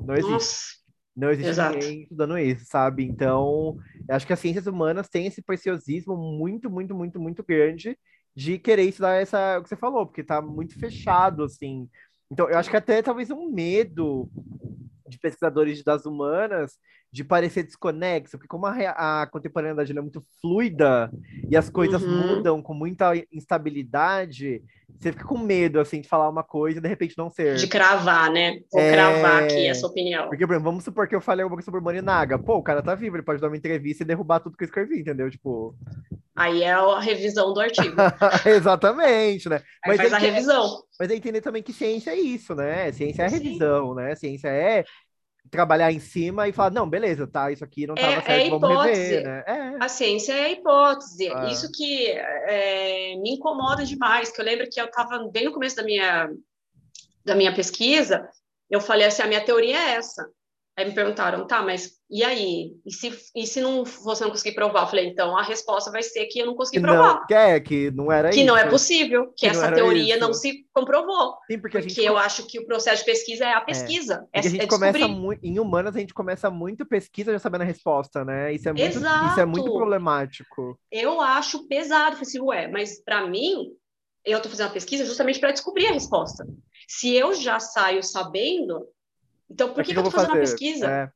[0.05, 0.31] Não existe.
[0.33, 0.81] Nossa.
[1.17, 1.77] Não existe Exato.
[1.77, 3.05] ninguém estudando isso, sabe?
[3.05, 3.77] Então,
[4.09, 7.99] acho que as ciências humanas têm esse preciosismo muito, muito, muito, muito grande
[8.35, 11.89] de querer estudar essa, o que você falou, porque tá muito fechado, assim.
[12.31, 14.31] Então, eu acho que até talvez um medo
[15.09, 16.79] de pesquisadores das humanas
[17.13, 21.11] de parecer desconexo, porque como a, a contemporaneidade é muito fluida
[21.49, 22.37] e as coisas uhum.
[22.37, 24.63] mudam com muita instabilidade,
[24.99, 27.57] você fica com medo, assim, de falar uma coisa e de repente não ser.
[27.57, 28.61] De cravar, né?
[28.71, 28.93] Vou é...
[28.93, 30.29] cravar aqui essa opinião.
[30.29, 32.39] Porque, por exemplo, vamos supor que eu falei alguma coisa sobre o Morinaga.
[32.39, 34.67] Pô, o cara tá vivo, ele pode dar uma entrevista e derrubar tudo que eu
[34.67, 35.31] escrevi, entendeu?
[35.31, 35.75] Tipo...
[36.37, 37.97] Aí é a revisão do artigo.
[38.47, 39.57] Exatamente, né?
[39.85, 40.83] Aí mas faz a revisão.
[40.99, 42.93] Mas é entender também que ciência é isso, né?
[42.93, 43.95] Ciência é a revisão, Sim.
[43.97, 44.15] né?
[44.15, 44.85] Ciência é
[45.51, 48.59] trabalhar em cima e falar, não, beleza, tá, isso aqui não estava é, certo, é
[48.59, 49.45] vamos rever, né?
[49.47, 49.85] É.
[49.85, 51.29] A ciência é a hipótese.
[51.29, 51.51] É.
[51.51, 55.77] Isso que é, me incomoda demais, que eu lembro que eu estava bem no começo
[55.77, 56.31] da minha,
[57.25, 58.29] da minha pesquisa,
[58.71, 60.31] eu falei assim, a minha teoria é essa.
[60.77, 62.73] Aí me perguntaram, tá, mas e aí?
[62.85, 64.83] E se, e se não, você não conseguir provar?
[64.83, 67.15] Eu falei, então a resposta vai ser que eu não consegui que provar.
[67.15, 68.47] Não, que é, que não era que isso.
[68.47, 70.21] não é possível, que, que essa teoria isso.
[70.21, 71.37] não se comprovou.
[71.49, 72.05] Sim, porque, porque gente...
[72.05, 74.27] eu acho que o processo de pesquisa é a pesquisa.
[74.33, 77.39] É, é, a gente é começa muito, em humanas, a gente começa muito pesquisa já
[77.39, 78.53] sabendo a resposta, né?
[78.53, 79.27] Isso é muito, Exato.
[79.27, 80.79] Isso é muito problemático.
[80.91, 82.17] Eu acho pesado.
[82.17, 83.69] Falei assim, ué, mas para mim,
[84.25, 86.47] eu estou fazendo a pesquisa justamente para descobrir a resposta.
[86.89, 88.85] Se eu já saio sabendo,
[89.51, 90.43] então por que, que, eu estou fazendo fazer?
[90.43, 90.91] a pesquisa?
[90.91, 91.11] É.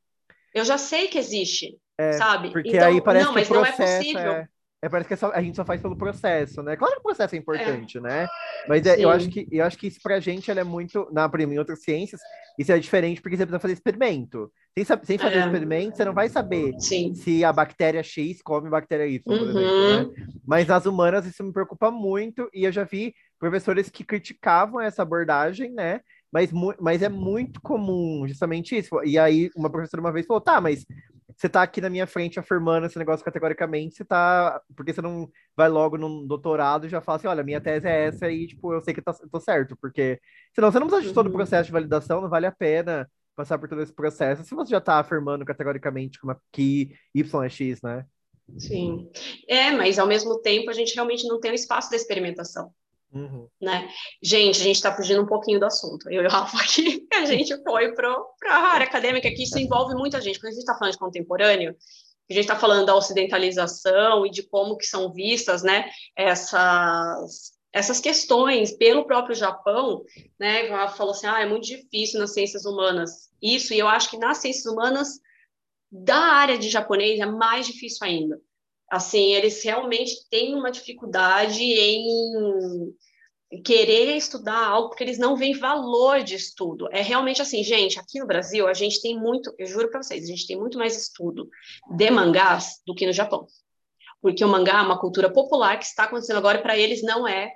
[0.54, 2.50] Eu já sei que existe, é, sabe?
[2.50, 4.32] Porque então, aí parece não, que mas o processo não é possível.
[4.32, 4.48] É...
[4.84, 6.76] É, parece que é só, a gente só faz pelo processo, né?
[6.76, 8.00] Claro que o processo é importante, é.
[8.02, 8.28] né?
[8.68, 11.58] Mas é, eu, acho que, eu acho que isso pra gente é muito, na em
[11.58, 12.20] outras ciências,
[12.58, 14.52] isso é diferente porque você precisa fazer experimento.
[14.76, 15.46] Sem, sem fazer é.
[15.46, 17.14] experimento, você não vai saber Sim.
[17.14, 19.58] se a bactéria X come bactéria Y, por uhum.
[19.58, 20.28] exemplo, né?
[20.46, 25.00] Mas nas humanas isso me preocupa muito, e eu já vi professores que criticavam essa
[25.00, 26.02] abordagem, né?
[26.34, 29.00] Mas, mas é muito comum justamente isso.
[29.04, 30.84] E aí, uma professora uma vez falou: tá, mas
[31.36, 34.60] você tá aqui na minha frente afirmando esse negócio categoricamente, você tá.
[34.76, 38.06] Porque você não vai logo num doutorado e já fala assim: olha, minha tese é
[38.06, 39.76] essa e, tipo, eu sei que tá, tô certo.
[39.80, 40.20] Porque
[40.52, 41.36] senão você não precisa de todo o uhum.
[41.36, 44.80] processo de validação, não vale a pena passar por todo esse processo se você já
[44.80, 46.18] tá afirmando categoricamente
[46.52, 48.04] que Y é X, né?
[48.58, 49.08] Sim.
[49.48, 52.72] É, mas ao mesmo tempo a gente realmente não tem o espaço da experimentação.
[53.14, 53.48] Uhum.
[53.62, 53.88] Né?
[54.20, 56.10] Gente, a gente está fugindo um pouquinho do assunto.
[56.10, 58.12] Eu e o Rafa aqui, a gente foi para
[58.48, 60.40] a área acadêmica, que isso envolve muita gente.
[60.40, 61.76] Quando a gente está falando de contemporâneo,
[62.28, 68.00] a gente está falando da ocidentalização e de como que são vistas né, essas, essas
[68.00, 70.02] questões pelo próprio Japão,
[70.40, 70.70] né?
[70.70, 73.30] O Rafa falou assim, ah, é muito difícil nas ciências humanas.
[73.40, 75.20] Isso, e eu acho que nas ciências humanas,
[75.92, 78.40] da área de japonês, é mais difícil ainda
[78.94, 82.94] assim, eles realmente têm uma dificuldade em
[83.64, 86.88] querer estudar algo porque eles não veem valor de estudo.
[86.92, 90.22] É realmente assim, gente, aqui no Brasil a gente tem muito, eu juro para vocês,
[90.22, 91.48] a gente tem muito mais estudo
[91.96, 93.46] de mangás do que no Japão.
[94.22, 97.26] Porque o mangá é uma cultura popular que está acontecendo agora e para eles não
[97.26, 97.52] é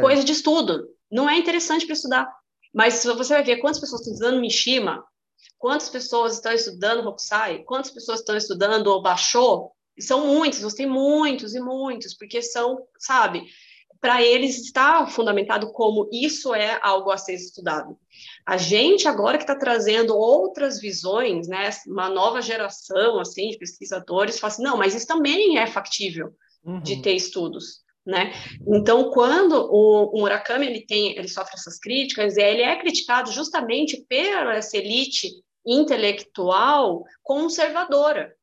[0.00, 0.88] coisa de estudo.
[1.10, 2.32] Não é interessante para estudar.
[2.72, 5.04] Mas você vai ver quantas pessoas estão estudando Mishima,
[5.58, 9.02] quantas pessoas estão estudando Hokusai, quantas pessoas estão estudando o
[10.02, 13.44] São muitos, você tem muitos e muitos, porque são, sabe,
[14.02, 17.96] para eles está fundamentado como isso é algo a ser estudado.
[18.44, 24.40] A gente agora que está trazendo outras visões, né, uma nova geração assim de pesquisadores,
[24.40, 26.34] fala assim, não, mas isso também é factível
[26.64, 26.82] uhum.
[26.82, 28.32] de ter estudos, né?
[28.66, 34.04] Então, quando o, o, Murakami ele tem, ele sofre essas críticas, ele é criticado justamente
[34.08, 35.28] pela essa elite
[35.64, 38.34] intelectual conservadora,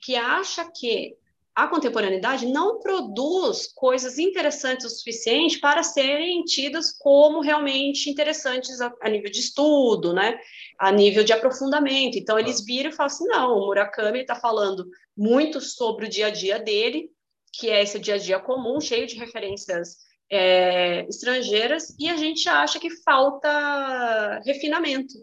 [0.00, 1.16] que acha que
[1.58, 8.94] a contemporaneidade não produz coisas interessantes o suficiente para serem tidas como realmente interessantes a,
[9.02, 10.38] a nível de estudo, né?
[10.78, 12.16] a nível de aprofundamento.
[12.16, 16.28] Então, eles viram e falam assim: não, o Murakami está falando muito sobre o dia
[16.28, 17.10] a dia dele,
[17.52, 19.96] que é esse dia a dia comum, cheio de referências
[20.30, 25.14] é, estrangeiras, e a gente acha que falta refinamento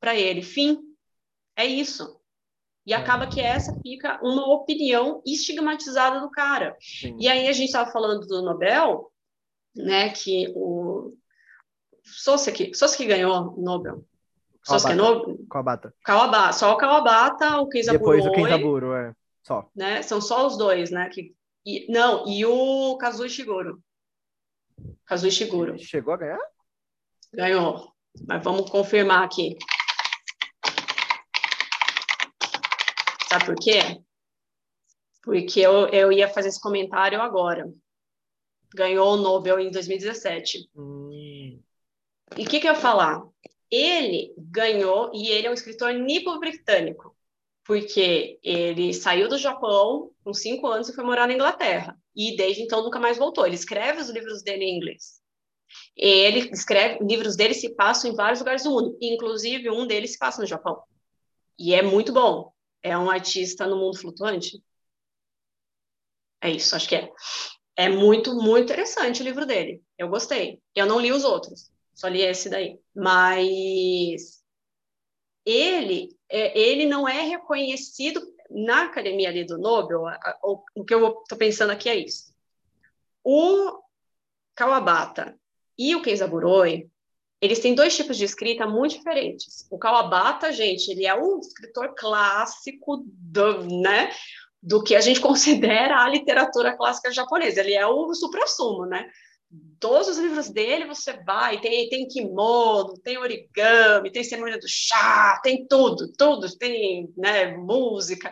[0.00, 0.40] para ele.
[0.40, 0.78] Fim.
[1.54, 2.17] É isso.
[2.88, 6.74] E acaba que essa fica uma opinião estigmatizada do cara.
[6.80, 7.14] Sim.
[7.20, 9.12] E aí a gente estava falando do Nobel,
[9.76, 11.14] né, que o
[12.02, 14.02] Soseki, Soseki ganhou o Nobel.
[14.64, 15.38] Soseki Nobel?
[15.50, 15.94] Kawabata.
[16.02, 16.52] Kawabata.
[16.54, 18.16] Só o Kawabata, o Kenzaburo.
[18.16, 19.12] Depois o Kenzaburo, é.
[19.42, 19.68] Só.
[19.76, 20.00] Né?
[20.00, 21.10] São só os dois, né?
[21.10, 21.34] Que,
[21.66, 23.82] e, não, e o Kazuo Shiguro.
[25.04, 25.78] Kazuo Shiguro.
[25.78, 26.40] Chegou a ganhar?
[27.34, 27.92] Ganhou.
[28.26, 29.58] Mas vamos confirmar aqui.
[33.28, 33.80] Sabe por quê?
[35.22, 37.70] Porque eu, eu ia fazer esse comentário agora.
[38.74, 40.70] ganhou o Nobel em 2017.
[40.74, 41.60] Hum.
[42.36, 43.22] E o que, que eu ia falar?
[43.70, 47.14] Ele ganhou, e ele é um escritor nipo-britânico,
[47.64, 51.98] porque ele saiu do Japão com cinco anos e foi morar na Inglaterra.
[52.16, 53.44] E desde então nunca mais voltou.
[53.46, 55.20] Ele escreve os livros dele em inglês.
[55.94, 60.18] Ele escreve, livros dele se passam em vários lugares do mundo, inclusive um deles se
[60.18, 60.82] passa no Japão.
[61.58, 62.52] E é muito bom.
[62.82, 64.62] É um artista no mundo flutuante.
[66.40, 67.10] É isso, acho que é.
[67.76, 69.82] É muito, muito interessante o livro dele.
[69.96, 70.60] Eu gostei.
[70.74, 72.78] Eu não li os outros, só li esse daí.
[72.94, 74.42] Mas
[75.44, 80.02] ele, é, ele não é reconhecido na academia ali do Nobel.
[80.42, 82.34] O, que eu estou pensando aqui é isso.
[83.22, 83.80] O
[84.54, 85.38] Kawabata
[85.78, 86.90] e o Keizaburoi,
[87.40, 89.66] eles têm dois tipos de escrita muito diferentes.
[89.70, 94.10] O Kawabata, gente, ele é um escritor clássico do, né,
[94.62, 97.60] do que a gente considera a literatura clássica japonesa.
[97.60, 99.08] Ele é o supra-sumo, né?
[99.80, 105.40] Todos os livros dele você vai, tem, tem kimono, tem origami, tem cerimônia do chá,
[105.42, 108.30] tem tudo, tudo, tem né, música,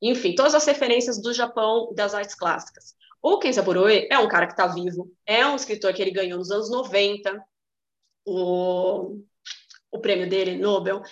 [0.00, 2.96] enfim, todas as referências do Japão das artes clássicas.
[3.22, 6.50] O Kenzaburo é um cara que está vivo, é um escritor que ele ganhou nos
[6.50, 7.40] anos 90,
[8.28, 9.20] o,
[9.90, 11.02] o prêmio dele, Nobel,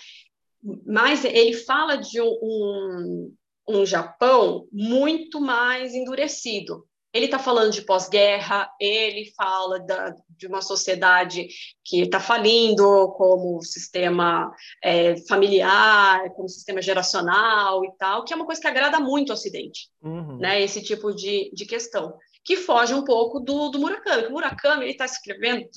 [0.85, 3.33] mas ele fala de um, um,
[3.69, 6.85] um Japão muito mais endurecido.
[7.13, 11.47] Ele está falando de pós-guerra, ele fala da, de uma sociedade
[11.83, 14.53] que está falindo como sistema
[14.83, 19.37] é, familiar, como sistema geracional e tal, que é uma coisa que agrada muito ao
[19.37, 20.37] Ocidente, uhum.
[20.37, 20.61] né?
[20.61, 22.13] Esse tipo de, de questão
[22.47, 24.27] que foge um pouco do, do Murakami.
[24.27, 25.67] O Murakami ele está escrevendo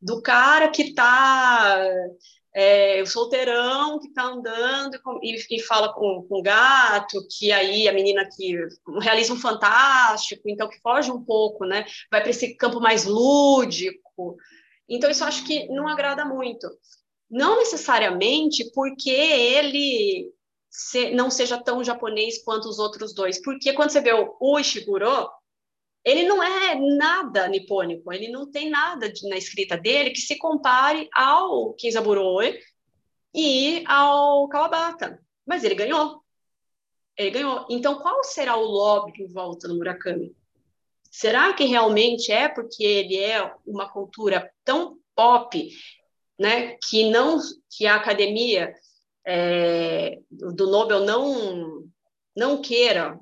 [0.00, 1.84] do, cara que está
[2.54, 7.88] é, o solteirão que está andando e, e, fala com, com o gato, que aí
[7.88, 8.56] a menina que
[9.32, 11.84] um fantástico, então que foge um pouco, né?
[12.08, 14.36] Vai para esse campo mais lúdico.
[14.88, 16.68] Então, isso acho que não agrada muito.
[17.28, 20.30] Não necessariamente porque ele
[20.70, 23.42] se, não seja tão japonês quanto os outros dois.
[23.42, 25.28] Porque quando você vê o Ishiguro,
[26.04, 30.36] ele não é nada nipônico, ele não tem nada de, na escrita dele que se
[30.36, 32.58] compare ao Kinzaburoi
[33.34, 35.22] e ao Kawabata.
[35.46, 36.22] Mas ele ganhou.
[37.16, 37.66] Ele ganhou.
[37.70, 40.34] Então, qual será o lobby em volta do Murakami?
[41.10, 45.70] Será que realmente é porque ele é uma cultura tão pop,
[46.38, 47.38] né, que não
[47.70, 48.74] que a academia
[49.24, 51.84] é, do Nobel não
[52.34, 53.20] não queira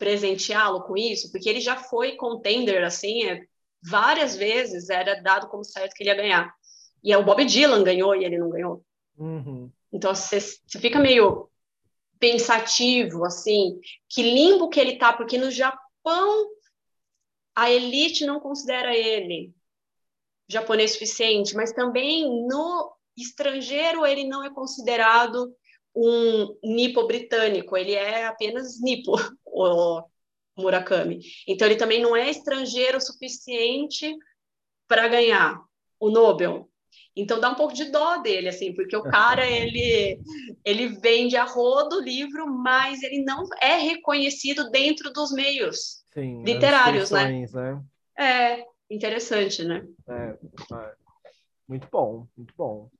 [0.00, 3.44] presenteá-lo com isso, porque ele já foi contender, assim, é,
[3.82, 6.54] várias vezes era dado como certo que ele ia ganhar.
[7.04, 8.82] E é o Bob Dylan ganhou e ele não ganhou.
[9.18, 9.70] Uhum.
[9.92, 10.40] Então, você
[10.80, 11.50] fica meio
[12.18, 13.78] pensativo, assim,
[14.08, 16.48] que limbo que ele tá, porque no Japão
[17.54, 19.52] a elite não considera ele
[20.48, 25.54] japonês suficiente, mas também no estrangeiro ele não é considerado
[25.94, 29.12] um nipo britânico, ele é apenas nipo,
[29.52, 30.02] o
[30.56, 31.20] Murakami.
[31.46, 34.14] Então ele também não é estrangeiro o suficiente
[34.86, 35.60] para ganhar
[35.98, 36.68] o Nobel.
[37.14, 40.20] Então dá um pouco de dó dele, assim, porque o cara ele
[40.64, 46.42] ele vende a rodo o livro, mas ele não é reconhecido dentro dos meios Sim,
[46.42, 47.46] literários, né?
[47.52, 47.82] né?
[48.18, 49.86] É interessante, né?
[50.08, 50.36] É,
[50.74, 50.94] é,
[51.68, 52.90] muito bom, muito bom.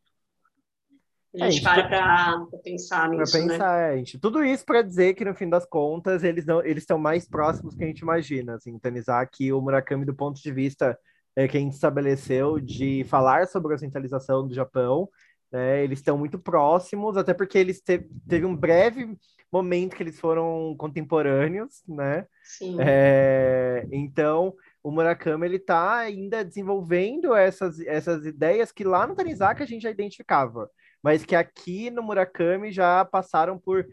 [1.39, 3.95] A gente, é, para para pensar nisso, pra pensar, né?
[3.95, 6.99] é, gente, tudo isso para dizer que no fim das contas eles não eles estão
[6.99, 10.99] mais próximos que a gente imagina, assim, aqui o Murakami do ponto de vista
[11.37, 15.09] é, que a gente estabeleceu de falar sobre a centralização do Japão,
[15.53, 15.85] né?
[15.85, 19.17] Eles estão muito próximos, até porque eles te, teve um breve
[19.53, 22.27] momento que eles foram contemporâneos, né?
[22.43, 22.77] Sim.
[22.81, 29.63] É, então o Murakami ele está ainda desenvolvendo essas, essas ideias que lá no Tanizaki
[29.63, 30.69] a gente já identificava
[31.03, 33.87] mas que aqui no Murakami já passaram por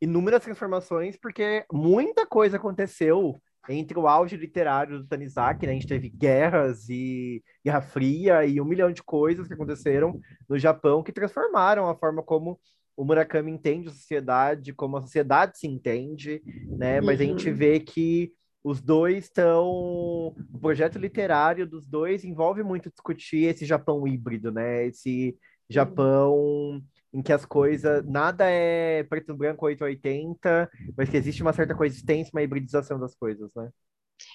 [0.00, 5.72] inúmeras transformações, porque muita coisa aconteceu entre o auge literário do Tanizaki, né?
[5.72, 10.58] A gente teve guerras e Guerra Fria e um milhão de coisas que aconteceram no
[10.58, 12.60] Japão que transformaram a forma como
[12.96, 17.00] o Murakami entende a sociedade, como a sociedade se entende, né?
[17.00, 17.56] Mas a gente uhum.
[17.56, 18.32] vê que
[18.62, 19.66] os dois estão.
[19.66, 24.86] O projeto literário dos dois envolve muito discutir esse Japão híbrido, né?
[24.86, 25.36] Esse
[25.68, 26.82] Japão
[27.12, 31.74] em que as coisas, nada é preto e branco 880, mas que existe uma certa
[31.74, 33.70] coexistência, uma hibridização das coisas, né?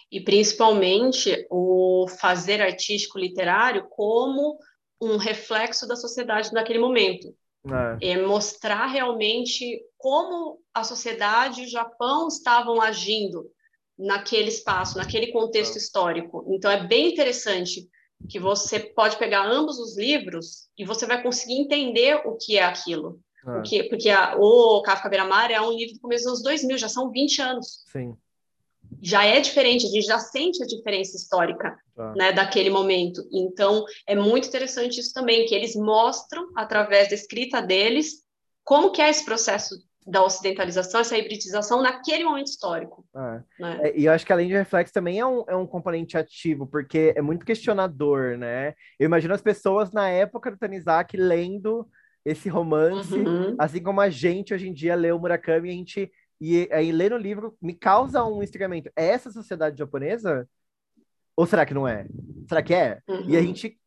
[0.10, 4.58] E principalmente o fazer artístico literário como
[5.02, 7.36] um reflexo da sociedade naquele momento.
[8.02, 8.12] É.
[8.12, 13.52] é mostrar realmente como a sociedade e o Japão estavam agindo
[13.98, 16.46] naquele espaço, naquele contexto histórico.
[16.50, 17.86] Então é bem interessante
[18.28, 22.64] que você pode pegar ambos os livros e você vai conseguir entender o que é
[22.64, 23.20] aquilo.
[23.48, 23.52] É.
[23.54, 26.90] Porque, porque a, o Kafka Beira-Mar é um livro do começo dos anos 2000, já
[26.90, 27.84] são 20 anos.
[27.92, 28.16] Sim.
[29.02, 32.14] Já é diferente, a gente já sente a diferença histórica tá.
[32.16, 33.24] né, daquele momento.
[33.32, 38.24] Então, é muito interessante isso também, que eles mostram, através da escrita deles,
[38.64, 39.76] como que é esse processo
[40.08, 43.06] da ocidentalização, essa hibridização naquele momento histórico.
[43.16, 43.42] É.
[43.60, 43.80] Né?
[43.84, 46.66] É, e eu acho que além de reflexo também é um, é um componente ativo,
[46.66, 48.74] porque é muito questionador, né?
[48.98, 51.88] Eu imagino as pessoas na época do Tanizaki lendo
[52.26, 53.56] esse romance, uhum.
[53.58, 56.12] assim como a gente hoje em dia lê o Murakami, a gente
[56.42, 58.90] e aí ler no livro me causa um estranhamento.
[58.96, 60.48] É essa sociedade japonesa?
[61.36, 62.08] Ou será que não é?
[62.48, 63.00] Será que é?
[63.08, 63.30] Uhum.
[63.30, 63.46] E a uhum.
[63.48, 63.78] gente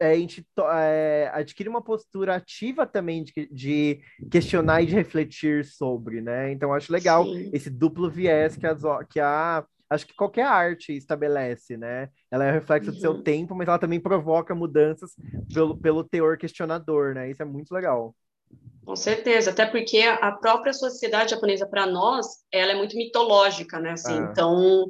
[0.00, 4.00] a gente é, adquire uma postura ativa também de, de,
[4.30, 6.52] questionar e de refletir sobre, né?
[6.52, 7.50] Então acho legal Sim.
[7.52, 12.08] esse duplo viés que, as, que a acho que qualquer arte estabelece, né?
[12.30, 12.94] Ela é reflexo uhum.
[12.94, 13.22] do seu uhum.
[13.22, 15.10] tempo, mas ela também provoca mudanças
[15.52, 17.30] pelo, pelo teor questionador, né?
[17.30, 18.14] Isso é muito legal.
[18.84, 23.92] Com certeza, até porque a própria sociedade japonesa, para nós, ela é muito mitológica, né?
[23.92, 24.28] Assim, ah.
[24.30, 24.86] Então,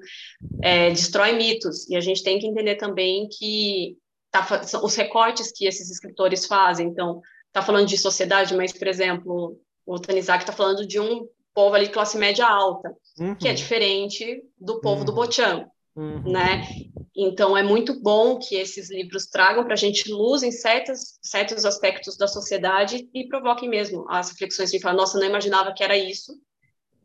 [0.62, 1.88] é, destrói mitos.
[1.88, 3.98] E a gente tem que entender também que
[4.30, 4.46] tá,
[4.82, 6.88] os recortes que esses escritores fazem.
[6.88, 7.20] Então,
[7.52, 11.86] tá falando de sociedade, mas, por exemplo, o Tanizaki está falando de um povo ali
[11.86, 13.34] de classe média alta, uhum.
[13.34, 15.04] que é diferente do povo uhum.
[15.06, 15.66] do Bochan,
[15.96, 16.22] uhum.
[16.30, 16.66] né?
[17.14, 21.64] Então, é muito bom que esses livros tragam para a gente luz em certos, certos
[21.64, 25.96] aspectos da sociedade e provoquem mesmo as reflexões de falar, nossa, não imaginava que era
[25.96, 26.32] isso,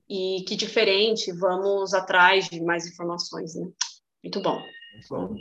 [0.08, 3.68] e que diferente, vamos atrás de mais informações, né?
[4.24, 4.62] Muito bom,
[4.94, 5.36] muito bom.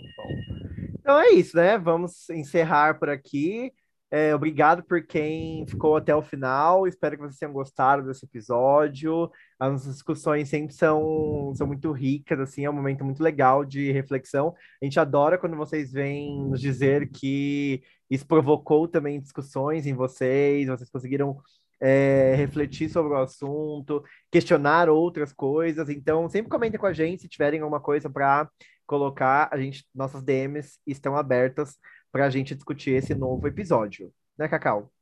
[1.05, 1.77] Então é isso, né?
[1.77, 3.71] Vamos encerrar por aqui.
[4.11, 6.89] É, obrigado por quem ficou até o final.
[6.89, 9.31] Espero que vocês tenham gostado desse episódio.
[9.61, 14.55] As discussões sempre são, são muito ricas, assim, é um momento muito legal de reflexão.
[14.81, 20.69] A gente adora quando vocês vêm nos dizer que isso provocou também discussões em vocês,
[20.69, 21.37] vocês conseguiram
[21.81, 25.91] é, refletir sobre o assunto, questionar outras coisas.
[25.91, 28.49] Então, sempre comentem com a gente se tiverem alguma coisa para
[28.87, 29.49] colocar.
[29.53, 31.77] A gente, nossas DMs estão abertas
[32.11, 34.93] para a gente discutir esse novo episódio, né, Cacau?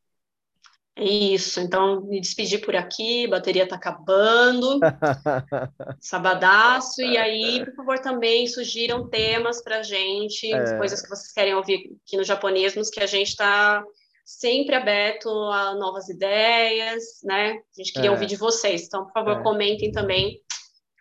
[0.94, 4.78] Isso, então me despedir por aqui, bateria tá acabando,
[5.98, 10.76] sabadaço, e aí, por favor, também sugiram temas pra gente, é...
[10.76, 13.82] coisas que vocês querem ouvir aqui no Japonesmos, que a gente está
[14.22, 17.52] sempre aberto a novas ideias, né?
[17.52, 18.12] A gente queria é...
[18.12, 19.42] ouvir de vocês, então, por favor, é...
[19.42, 20.41] comentem também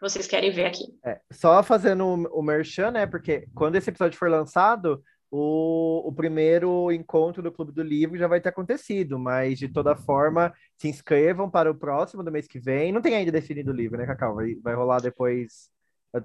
[0.01, 0.85] que vocês querem ver aqui.
[1.05, 3.05] É, só fazendo o merchan, né?
[3.05, 8.27] Porque quando esse episódio for lançado, o, o primeiro encontro do Clube do Livro já
[8.27, 12.59] vai ter acontecido, mas de toda forma, se inscrevam para o próximo do mês que
[12.59, 12.91] vem.
[12.91, 14.35] Não tem ainda definido o livro, né, Cacau?
[14.35, 15.69] Vai, vai rolar depois.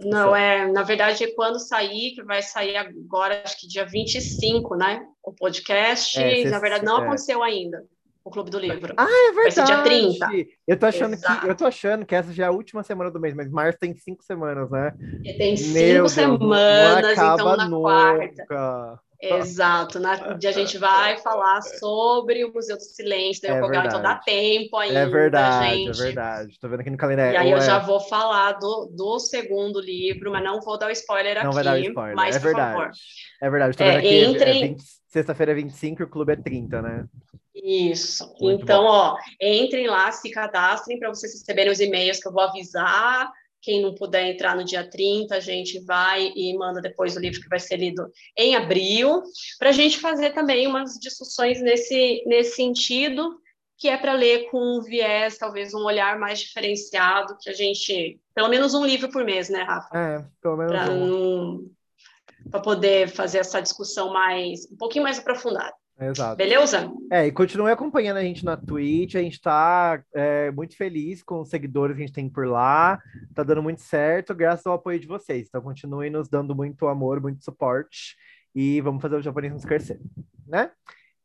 [0.01, 4.75] Não, é, na verdade, é quando sair, que vai sair agora, acho que dia 25,
[4.75, 5.07] né?
[5.23, 7.03] O podcast, é, na verdade, não é.
[7.03, 7.85] aconteceu ainda
[8.27, 8.93] o Clube do Livro.
[8.97, 9.35] Ah, é verdade.
[9.35, 10.51] Vai ser dia 30.
[10.67, 13.21] Eu tô achando que eu tô achando que essa já é a última semana do
[13.21, 14.93] mês, mas março tem cinco semanas, né?
[15.39, 17.83] tem cinco Meu semanas, Deus, então na nunca.
[17.83, 19.01] quarta.
[19.23, 24.03] Exato, na, a gente vai falar sobre o Museu do Silêncio da Yokogawa, é então
[24.03, 26.01] dá tempo ainda, É verdade, é gente.
[26.01, 26.61] é verdade.
[26.61, 27.33] Tô vendo aqui no calendário.
[27.33, 27.61] E aí eu é...
[27.63, 31.47] já vou falar do, do segundo livro, mas não vou dar o spoiler não aqui.
[31.47, 32.77] Não vai dar spoiler, mas, é verdade.
[32.77, 32.91] Favor.
[33.41, 34.51] É verdade, tô vendo é, aqui, entre...
[34.51, 37.07] é 20, sexta-feira é 25 e o clube é 30, né?
[37.63, 38.35] Isso.
[38.41, 38.89] Muito então, bom.
[38.89, 43.33] ó, entrem lá, se cadastrem para vocês receberem os e-mails que eu vou avisar.
[43.63, 47.41] Quem não puder entrar no dia 30, a gente vai e manda depois o livro
[47.41, 49.23] que vai ser lido em abril,
[49.59, 53.41] para a gente fazer também umas discussões nesse, nesse sentido,
[53.79, 58.21] que é para ler com um viés, talvez um olhar mais diferenciado, que a gente.
[58.35, 59.99] Pelo menos um livro por mês, né, Rafa?
[59.99, 61.71] É, pelo menos pra um.
[62.51, 65.75] Para poder fazer essa discussão mais um pouquinho mais aprofundada.
[65.99, 66.37] Exato.
[66.37, 66.93] Beleza?
[67.11, 69.15] É, e continue acompanhando a gente na Twitch.
[69.15, 73.01] A gente tá é, muito feliz com os seguidores que a gente tem por lá.
[73.35, 75.47] Tá dando muito certo, graças ao apoio de vocês.
[75.49, 78.17] Então, continue nos dando muito amor, muito suporte.
[78.55, 80.01] E vamos fazer o japonês crescer,
[80.47, 80.71] né?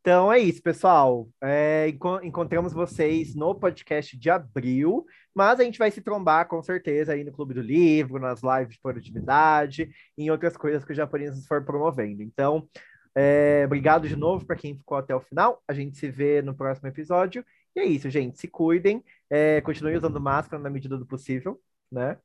[0.01, 1.29] Então é isso, pessoal.
[1.39, 1.87] É,
[2.23, 7.23] encontramos vocês no podcast de abril, mas a gente vai se trombar com certeza aí
[7.23, 11.63] no Clube do Livro, nas lives de produtividade em outras coisas que o japonês for
[11.63, 12.23] promovendo.
[12.23, 12.67] Então,
[13.15, 15.61] é, obrigado de novo para quem ficou até o final.
[15.67, 17.45] A gente se vê no próximo episódio.
[17.75, 18.39] E é isso, gente.
[18.39, 21.59] Se cuidem, é, continuem usando máscara na medida do possível,
[21.91, 22.17] né?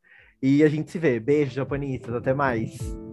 [0.42, 1.18] E a gente se vê.
[1.20, 2.14] Beijo, japonistas.
[2.14, 3.05] Até mais.